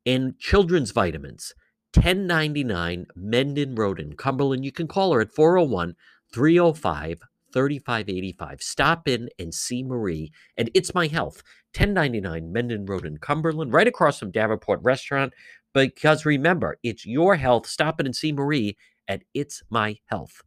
[0.05, 1.53] and children's vitamins,
[1.95, 4.63] 1099 Mendon Road in Cumberland.
[4.63, 5.95] You can call her at 401
[6.33, 7.19] 305
[7.53, 8.61] 3585.
[8.61, 11.43] Stop in and see Marie and It's My Health,
[11.75, 15.33] 1099 Mendon Road in Cumberland, right across from Davenport Restaurant.
[15.73, 17.67] Because remember, it's your health.
[17.67, 18.77] Stop in and see Marie
[19.07, 20.41] at It's My Health.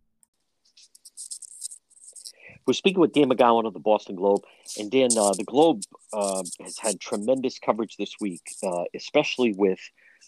[2.66, 4.42] We're speaking with Dan McGowan of the Boston Globe.
[4.78, 5.82] And Dan, uh, the Globe
[6.12, 9.80] uh, has had tremendous coverage this week, uh, especially with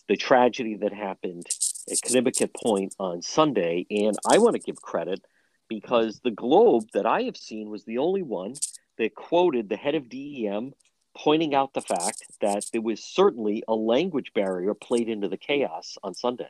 [0.09, 1.47] the tragedy that happened
[1.91, 3.87] at Conimicut Point on Sunday.
[3.91, 5.25] And I want to give credit
[5.81, 8.55] because the Globe that I have seen was the only one
[8.99, 10.73] that quoted the head of DEM
[11.17, 15.97] pointing out the fact that there was certainly a language barrier played into the chaos
[16.03, 16.49] on Sunday.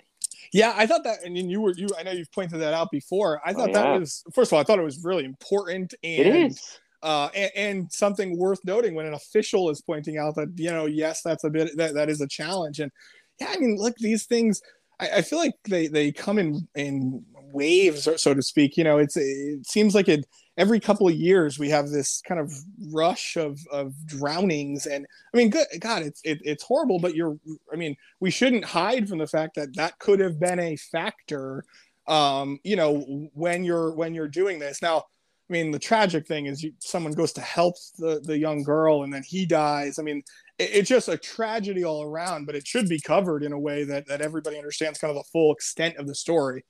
[0.52, 1.88] Yeah, I thought that, I and you were you.
[1.98, 3.40] I know you've pointed that out before.
[3.44, 6.26] I thought that was first of all, I thought it was really important, and it
[6.26, 6.78] is.
[7.02, 10.86] Uh, and, and, something worth noting when an official is pointing out that you know
[10.86, 12.90] yes that's a bit that, that is a challenge and
[13.38, 14.62] yeah i mean look these things
[14.98, 17.22] I, I feel like they they come in in
[17.54, 20.26] waves so to speak you know it's it seems like it
[20.56, 22.52] every couple of years we have this kind of
[22.92, 24.86] rush of of drownings.
[24.86, 27.36] And i mean good god it's it, it's horrible but you're
[27.72, 31.64] i mean we shouldn't hide from the fact that that could have been a factor
[32.06, 33.00] um you know
[33.34, 34.82] when you're when you're doing this.
[34.82, 38.62] Now i mean the tragic thing is you, someone goes to help the the young
[38.62, 39.98] girl and then he dies.
[39.98, 40.22] I mean
[40.58, 43.84] it, it's just a tragedy all around but it should be covered in a way
[43.84, 46.64] that that everybody understands kind of the full extent of the story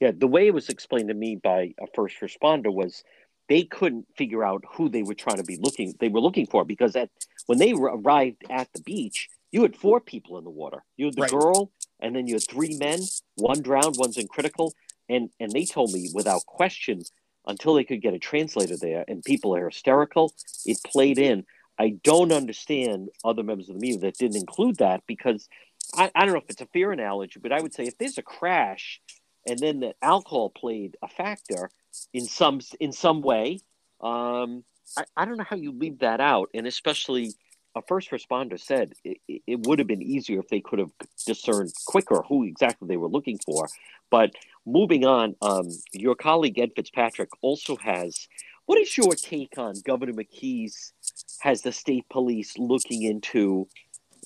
[0.00, 3.02] yeah, the way it was explained to me by a first responder was
[3.48, 6.64] they couldn't figure out who they were trying to be looking they were looking for
[6.64, 7.10] because at
[7.46, 10.82] when they arrived at the beach, you had four people in the water.
[10.96, 11.30] You had the right.
[11.30, 11.70] girl,
[12.00, 13.00] and then you had three men.
[13.36, 14.74] One drowned, one's in critical,
[15.08, 17.02] and and they told me without question
[17.46, 20.34] until they could get a translator there, and people are hysterical.
[20.64, 21.44] It played in.
[21.78, 25.48] I don't understand other members of the media that didn't include that because
[25.94, 28.18] I, I don't know if it's a fair analogy, but I would say if there's
[28.18, 29.00] a crash
[29.46, 31.70] and then that alcohol played a factor
[32.12, 33.60] in some in some way.
[34.00, 34.64] Um,
[34.96, 37.32] I, I don't know how you leave that out, and especially
[37.74, 40.90] a first responder said it, it would have been easier if they could have
[41.26, 43.68] discerned quicker who exactly they were looking for.
[44.10, 44.30] But
[44.64, 48.28] moving on, um, your colleague Ed Fitzpatrick also has.
[48.64, 50.92] What is your take on Governor McKee's?
[51.40, 53.68] Has the state police looking into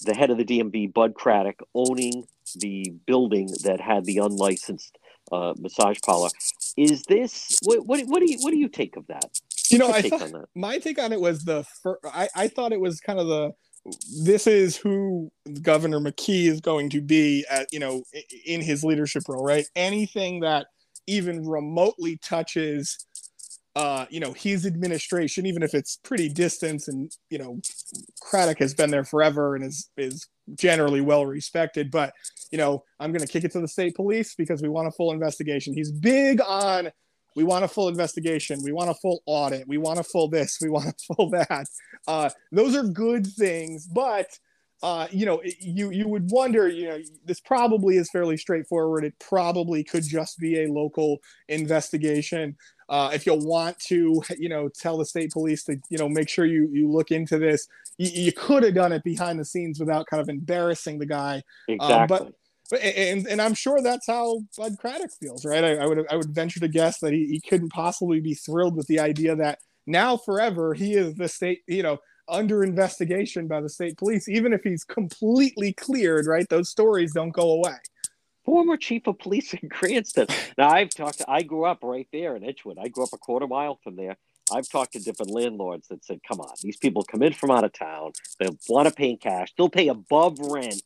[0.04, 4.96] the head of the DMV, Bud Craddock, owning the building that had the unlicensed
[5.30, 6.30] uh, massage parlor.
[6.76, 8.00] Is this what, what?
[8.06, 9.30] What do you what do you take of that?
[9.68, 12.80] You know, I thought, my take on it was the fir- I I thought it
[12.80, 13.52] was kind of the
[14.24, 15.30] this is who
[15.62, 18.02] Governor McKee is going to be at you know
[18.44, 19.66] in his leadership role, right?
[19.76, 20.66] Anything that
[21.06, 23.06] even remotely touches
[23.80, 27.58] uh, you know, his administration, even if it's pretty distant and, you know,
[28.20, 32.12] Craddock has been there forever and is, is generally well respected, but,
[32.50, 34.90] you know, I'm going to kick it to the state police because we want a
[34.90, 35.72] full investigation.
[35.72, 36.90] He's big on,
[37.34, 38.60] we want a full investigation.
[38.62, 39.66] We want a full audit.
[39.66, 40.58] We want a full this.
[40.60, 41.66] We want a full that.
[42.06, 44.26] Uh, those are good things, but,
[44.82, 49.04] uh, you know, you you would wonder, you know, this probably is fairly straightforward.
[49.04, 51.18] It probably could just be a local
[51.48, 52.56] investigation.
[52.90, 56.28] Uh, if you want to, you know, tell the state police to, you know, make
[56.28, 57.68] sure you you look into this,
[57.98, 61.40] you, you could have done it behind the scenes without kind of embarrassing the guy.
[61.68, 61.94] Exactly.
[61.94, 62.06] Uh,
[62.70, 65.62] but and and I'm sure that's how Bud Craddock feels, right?
[65.62, 68.76] I, I, would I would venture to guess that he, he couldn't possibly be thrilled
[68.76, 73.60] with the idea that now forever he is the state, you know, under investigation by
[73.60, 76.48] the state police, even if he's completely cleared, right?
[76.48, 77.76] Those stories don't go away
[78.44, 80.26] former chief of police in Cranston.
[80.56, 82.78] Now I've talked to, I grew up right there in Edgewood.
[82.78, 84.16] I grew up a quarter mile from there.
[84.52, 87.64] I've talked to different landlords that said, come on, these people come in from out
[87.64, 88.12] of town.
[88.38, 89.52] They want to pay in cash.
[89.56, 90.82] They'll pay above rent.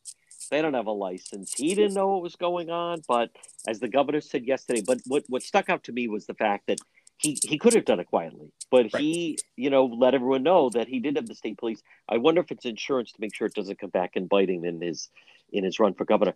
[0.50, 1.55] They don't have a license.
[1.55, 3.02] He didn't know what was going on.
[3.09, 3.30] But
[3.66, 6.66] as the governor said yesterday, but what, what stuck out to me was the fact
[6.66, 6.78] that
[7.18, 9.02] he, he could have done it quietly, but right.
[9.02, 11.82] he, you know, let everyone know that he did have the state police.
[12.08, 14.80] I wonder if it's insurance to make sure it doesn't come back and him in
[14.80, 15.10] his
[15.52, 16.34] in his run for governor.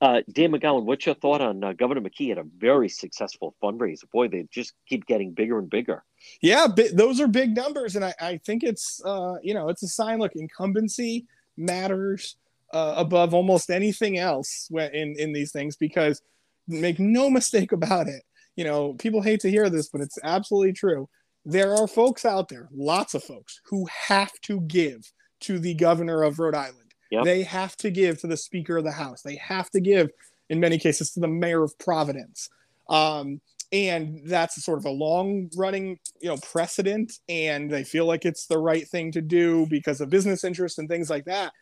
[0.00, 4.08] Uh, Dan McGowan, what's your thought on uh, Governor McKee had a very successful fundraiser?
[4.12, 6.04] Boy, they just keep getting bigger and bigger.
[6.40, 9.88] Yeah, those are big numbers, and I, I think it's uh, you know it's a
[9.88, 10.20] sign.
[10.20, 11.26] Look, incumbency
[11.56, 12.36] matters
[12.72, 16.22] uh, above almost anything else in in these things because
[16.68, 18.22] make no mistake about it.
[18.56, 21.08] You know, people hate to hear this, but it's absolutely true.
[21.44, 26.22] There are folks out there, lots of folks, who have to give to the governor
[26.22, 27.24] of Rhode Island Yep.
[27.24, 29.22] They have to give to the Speaker of the House.
[29.22, 30.10] They have to give,
[30.48, 32.48] in many cases, to the Mayor of Providence.
[32.88, 33.40] Um,
[33.72, 38.46] and that's sort of a long running you know precedent and they feel like it's
[38.46, 41.52] the right thing to do because of business interests and things like that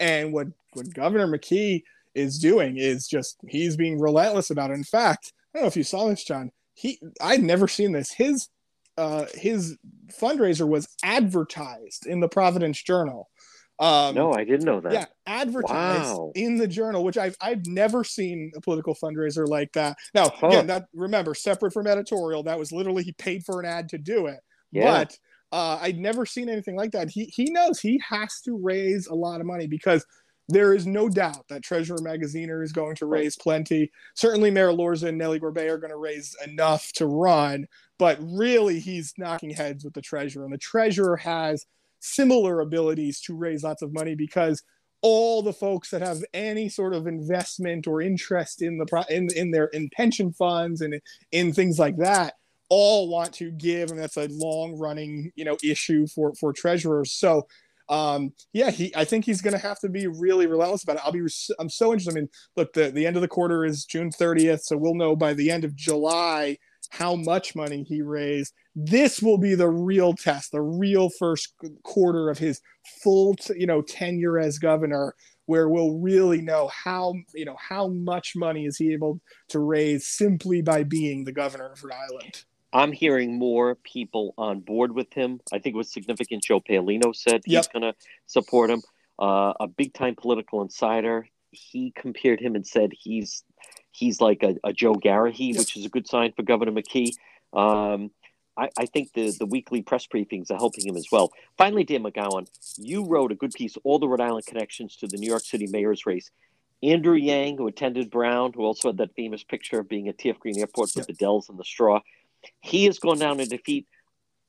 [0.00, 1.82] and what what governor mckee
[2.14, 4.74] is doing is just he's being relentless about it.
[4.74, 6.50] In fact, I don't know if you saw this, John.
[6.74, 8.12] He I'd never seen this.
[8.12, 8.48] His
[8.96, 9.76] uh, his
[10.20, 13.28] fundraiser was advertised in the Providence Journal.
[13.80, 14.92] Um, no, I didn't know that.
[14.92, 16.32] Yeah, advertised wow.
[16.34, 19.96] in the journal, which I've I've never seen a political fundraiser like that.
[20.14, 20.48] Now, huh.
[20.48, 23.98] again, that remember separate from editorial, that was literally he paid for an ad to
[23.98, 24.40] do it.
[24.72, 25.04] Yeah.
[25.04, 25.18] But
[25.52, 27.08] uh, I'd never seen anything like that.
[27.08, 30.04] He he knows he has to raise a lot of money because
[30.48, 33.90] there is no doubt that Treasurer Magaziner is going to raise plenty.
[34.14, 37.66] Certainly, Mayor Elorza and Nellie Gorbea are going to raise enough to run,
[37.98, 41.66] but really, he's knocking heads with the treasurer, and the treasurer has
[42.00, 44.62] similar abilities to raise lots of money because
[45.02, 49.28] all the folks that have any sort of investment or interest in the pro- in
[49.36, 52.34] in their in pension funds and in things like that
[52.68, 57.12] all want to give and that's a long running you know issue for for treasurers
[57.12, 57.46] so
[57.88, 61.02] um yeah he i think he's going to have to be really relentless about it
[61.04, 61.26] i'll be
[61.58, 64.60] i'm so interested i mean look the the end of the quarter is june 30th
[64.60, 66.56] so we'll know by the end of july
[66.90, 68.54] how much money he raised.
[68.74, 72.60] This will be the real test, the real first quarter of his
[73.02, 75.14] full, you know, tenure as governor,
[75.46, 80.06] where we'll really know how, you know, how much money is he able to raise
[80.06, 82.44] simply by being the governor of Rhode Island.
[82.72, 85.40] I'm hearing more people on board with him.
[85.52, 86.42] I think it was significant.
[86.42, 87.94] Joe Paolino said he's going to
[88.26, 88.82] support him.
[89.18, 91.26] Uh, a big time political insider.
[91.50, 93.42] He compared him and said he's
[93.90, 97.12] he's like a, a Joe Garrahy, which is a good sign for Governor McKee.
[97.52, 98.10] Um,
[98.56, 101.32] I, I, think the, the weekly press briefings are helping him as well.
[101.56, 102.46] Finally, Dan McGowan,
[102.76, 105.66] you wrote a good piece, All the Rhode Island Connections to the New York City
[105.68, 106.30] Mayor's Race.
[106.82, 110.38] Andrew Yang, who attended Brown, who also had that famous picture of being at TF
[110.38, 112.00] Green Airport with the Dells and the straw,
[112.60, 113.86] he has gone down in defeat.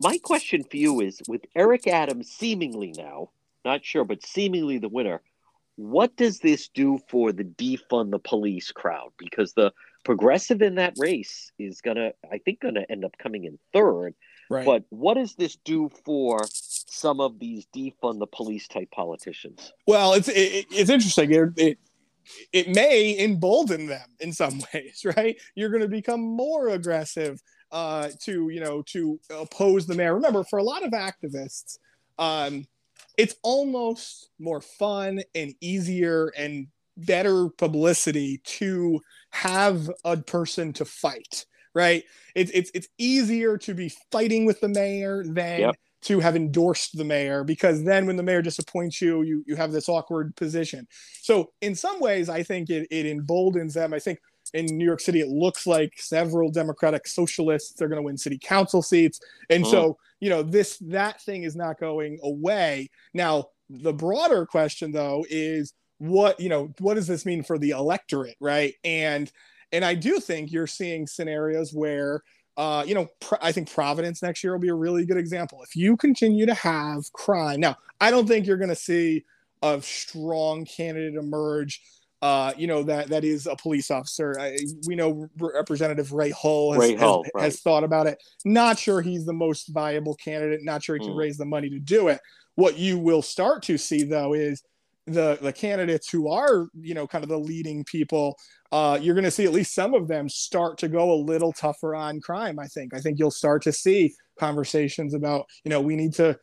[0.02, 3.32] My question for you is with Eric Adams seemingly now,
[3.66, 5.22] not sure, but seemingly the winner,
[5.76, 9.12] what does this do for the defund the police crowd?
[9.18, 9.72] Because the
[10.04, 14.16] progressive in that race is gonna, I think, gonna end up coming in third.
[14.50, 14.66] Right.
[14.66, 19.72] But what does this do for some of these defund the police type politicians?
[19.86, 21.32] Well, it's it, it's interesting.
[21.32, 21.80] It, it
[22.52, 25.38] it may embolden them in some ways, right?
[25.56, 27.41] You're going to become more aggressive
[27.72, 30.15] uh, to you know to oppose the mayor.
[30.15, 31.78] Remember, for a lot of activists,
[32.17, 32.65] um,
[33.17, 36.67] it's almost more fun and easier and
[36.97, 38.99] better publicity to
[39.32, 42.03] have a person to fight right
[42.36, 45.76] it's it's it's easier to be fighting with the mayor than yep.
[46.01, 49.72] to have endorsed the mayor because then when the mayor disappoints you you you have
[49.72, 50.88] this awkward position
[51.22, 54.20] so in some ways i think it, it emboldens them i think
[54.54, 58.38] in New York City, it looks like several Democratic socialists are going to win city
[58.38, 59.20] council seats.
[59.50, 62.89] And so, you know, this, that thing is not going away.
[63.14, 67.72] Now, the broader question, though, is what, you know, what does this mean for the
[67.72, 68.74] electorate, right?
[68.84, 69.32] And,
[69.72, 72.24] and I do think you're seeing scenarios where,
[72.58, 75.62] uh, you know, pr- I think Providence next year will be a really good example.
[75.64, 79.24] If you continue to have crime, now, I don't think you're going to see
[79.62, 81.82] a strong candidate emerge
[82.22, 84.38] uh, you know that that is a police officer.
[84.39, 87.43] I, we know Representative Ray Hull has, Ray Hull, has, right.
[87.45, 88.22] has, thought about it.
[88.43, 90.63] Not sure he's the most viable candidate.
[90.63, 91.17] Not sure he can mm.
[91.17, 92.20] raise the money to do it.
[92.55, 94.61] What you will start to see though is
[95.07, 98.38] the the candidates who are you know kind of the leading people.
[98.72, 101.53] Uh, you're going to see at least some of them start to go a little
[101.53, 102.59] tougher on crime.
[102.59, 102.93] I think.
[102.93, 106.38] I think you'll start to see conversations about you know we need to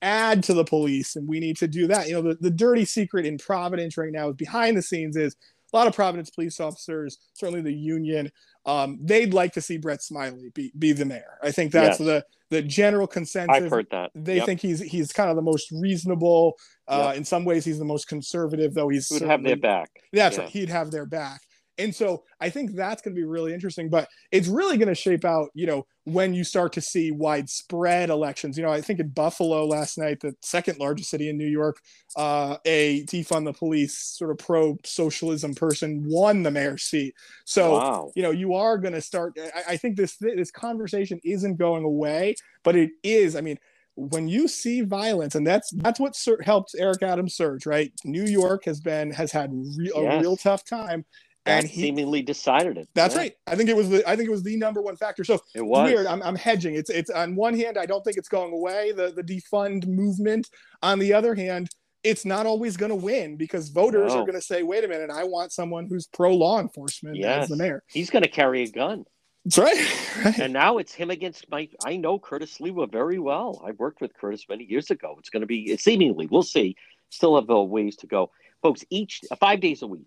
[0.00, 2.84] add to the police and we need to do that you know the, the dirty
[2.84, 5.36] secret in providence right now is behind the scenes is
[5.72, 8.30] a lot of providence police officers certainly the union
[8.66, 12.06] um, they'd like to see brett smiley be, be the mayor i think that's yes.
[12.06, 14.46] the the general consensus i've heard that they yep.
[14.46, 16.54] think he's he's kind of the most reasonable
[16.88, 17.16] uh, yep.
[17.16, 20.36] in some ways he's the most conservative though he's He would have their back that's
[20.36, 20.44] yeah.
[20.44, 21.42] right he'd have their back
[21.78, 24.94] and so I think that's going to be really interesting, but it's really going to
[24.94, 28.56] shape out, you know, when you start to see widespread elections.
[28.56, 31.78] You know, I think in Buffalo last night, the second largest city in New York,
[32.16, 37.14] uh, a defund the police sort of pro socialism person won the mayor's seat.
[37.44, 38.12] So, wow.
[38.14, 39.36] you know, you are going to start.
[39.38, 43.34] I, I think this this conversation isn't going away, but it is.
[43.34, 43.58] I mean,
[43.96, 48.24] when you see violence and that's that's what sur- helped eric adams surge right new
[48.24, 50.20] york has been has had re- a yes.
[50.20, 51.04] real tough time
[51.46, 52.88] and he seemingly decided it.
[52.94, 53.20] That's yeah.
[53.22, 53.34] right.
[53.46, 55.24] I think it was the I think it was the number one factor.
[55.24, 56.06] So it was weird.
[56.06, 56.74] I'm, I'm hedging.
[56.74, 60.48] It's it's on one hand, I don't think it's going away, the the defund movement.
[60.82, 61.68] On the other hand,
[62.02, 64.20] it's not always going to win because voters no.
[64.20, 67.44] are going to say, "Wait a minute, I want someone who's pro law enforcement yes.
[67.44, 69.04] as the mayor." He's going to carry a gun.
[69.44, 70.16] That's right.
[70.24, 70.38] right.
[70.38, 71.76] And now it's him against Mike.
[71.84, 73.62] I know Curtis Sliwa very well.
[73.66, 75.16] I worked with Curtis many years ago.
[75.18, 76.26] It's going to be seemingly.
[76.26, 76.76] We'll see.
[77.10, 78.30] Still have a ways to go,
[78.62, 78.84] folks.
[78.88, 80.06] Each five days a week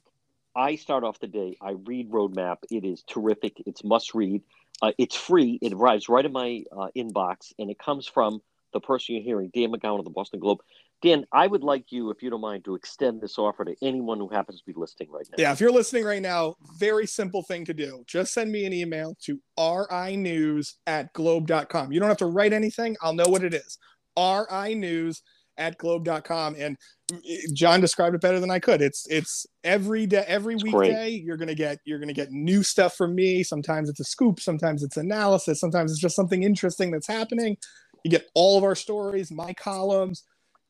[0.58, 1.56] I start off the day.
[1.62, 2.58] I read Roadmap.
[2.72, 3.62] It is terrific.
[3.68, 4.42] It's must read.
[4.82, 5.60] Uh, it's free.
[5.62, 8.42] It arrives right in my uh, inbox, and it comes from
[8.74, 10.60] the person you're hearing, Dan McGowan of the Boston Globe.
[11.04, 14.18] Dan, I would like you, if you don't mind, to extend this offer to anyone
[14.18, 15.36] who happens to be listening right now.
[15.42, 18.04] Yeah, if you're listening right now, very simple thing to do.
[18.08, 21.92] Just send me an email to rinews at globe.com.
[21.92, 22.98] You don't have to write anything.
[23.02, 23.78] I'll know what it is.
[24.18, 25.22] rinews
[25.58, 26.56] at globe.com.
[26.58, 26.78] And
[27.12, 28.82] eh, John described it better than I could.
[28.82, 32.96] It's it's every day, every It's weekday, you're gonna get you're gonna get new stuff
[32.96, 33.44] from me.
[33.44, 37.58] Sometimes it's a scoop, sometimes it's analysis, sometimes it's just something interesting that's happening.
[38.04, 40.24] You get all of our stories, my columns,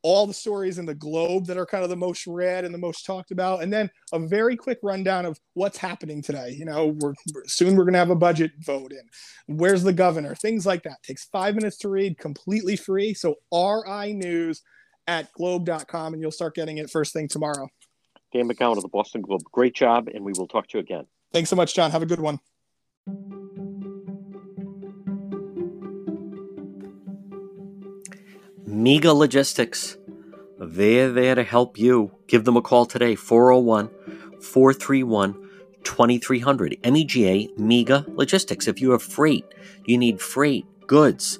[0.03, 2.77] all the stories in the globe that are kind of the most read and the
[2.77, 6.95] most talked about and then a very quick rundown of what's happening today you know
[6.99, 7.13] we're,
[7.45, 11.01] soon we're going to have a budget vote in where's the governor things like that
[11.03, 14.61] takes five minutes to read completely free so ri news
[15.08, 17.68] at globe.com and you'll start getting it first thing tomorrow
[18.34, 19.41] Dan McGowan of the Boston Globe.
[19.51, 21.05] Great job, and we will talk to you again.
[21.32, 22.39] thanks so much john have a good one
[28.78, 29.97] Mega Logistics.
[30.60, 32.12] They're there to help you.
[32.28, 33.89] Give them a call today, 401
[34.41, 35.49] 431
[35.84, 36.78] 2300.
[36.84, 38.68] MEGA Mega Logistics.
[38.68, 39.45] If you have freight,
[39.86, 41.39] you need freight, goods,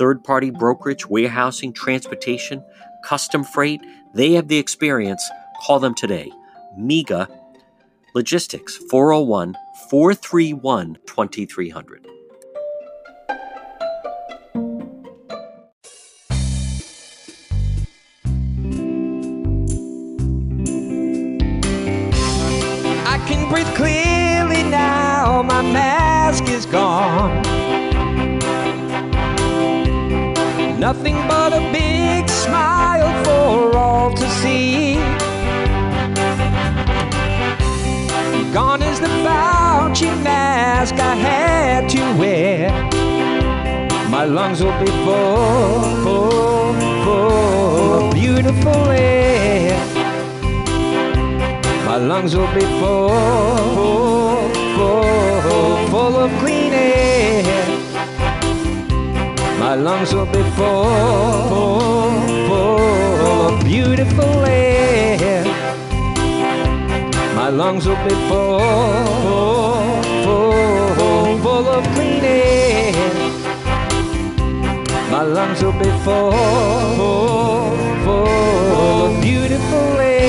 [0.00, 2.64] third party brokerage, warehousing, transportation,
[3.04, 3.82] custom freight.
[4.14, 5.22] They have the experience.
[5.66, 6.32] Call them today.
[6.74, 7.28] MEGA
[8.14, 9.58] Logistics, 401
[9.90, 12.06] 431 2300.
[23.04, 27.59] I can breathe clearly now, my mask is gone.
[30.92, 34.96] Nothing but a big smile for all to see.
[38.52, 42.72] Gone is the Fauci mask I had to wear.
[44.10, 46.74] My lungs will be full, full,
[47.04, 49.78] full of beautiful air.
[51.86, 53.10] My lungs will be full,
[54.74, 57.69] full, full of clean air.
[59.70, 60.84] My lungs will be full,
[61.48, 62.10] full,
[62.48, 65.44] full of beautiful air.
[67.36, 68.58] My lungs will be full,
[70.24, 72.92] full, full of clean air.
[75.08, 76.32] My lungs will be full,
[76.96, 80.19] full, full of beautiful air.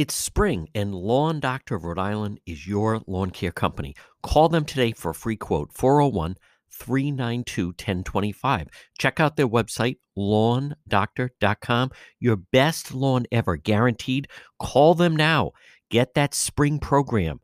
[0.00, 3.94] It's spring, and Lawn Doctor of Rhode Island is your lawn care company.
[4.22, 6.36] Call them today for a free quote 401
[6.70, 8.68] 392 1025.
[8.98, 11.90] Check out their website, lawndoctor.com.
[12.18, 14.28] Your best lawn ever, guaranteed.
[14.58, 15.50] Call them now.
[15.90, 17.40] Get that spring program.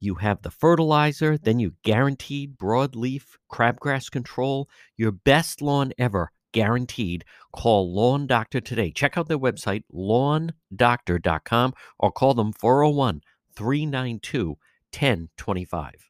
[0.00, 4.70] You have the fertilizer, then you guaranteed broadleaf crabgrass control.
[4.96, 7.24] Your best lawn ever, guaranteed.
[7.52, 8.90] Call Lawn Doctor today.
[8.90, 13.22] Check out their website, lawndoctor.com, or call them 401
[13.54, 14.48] 392
[14.92, 16.09] 1025.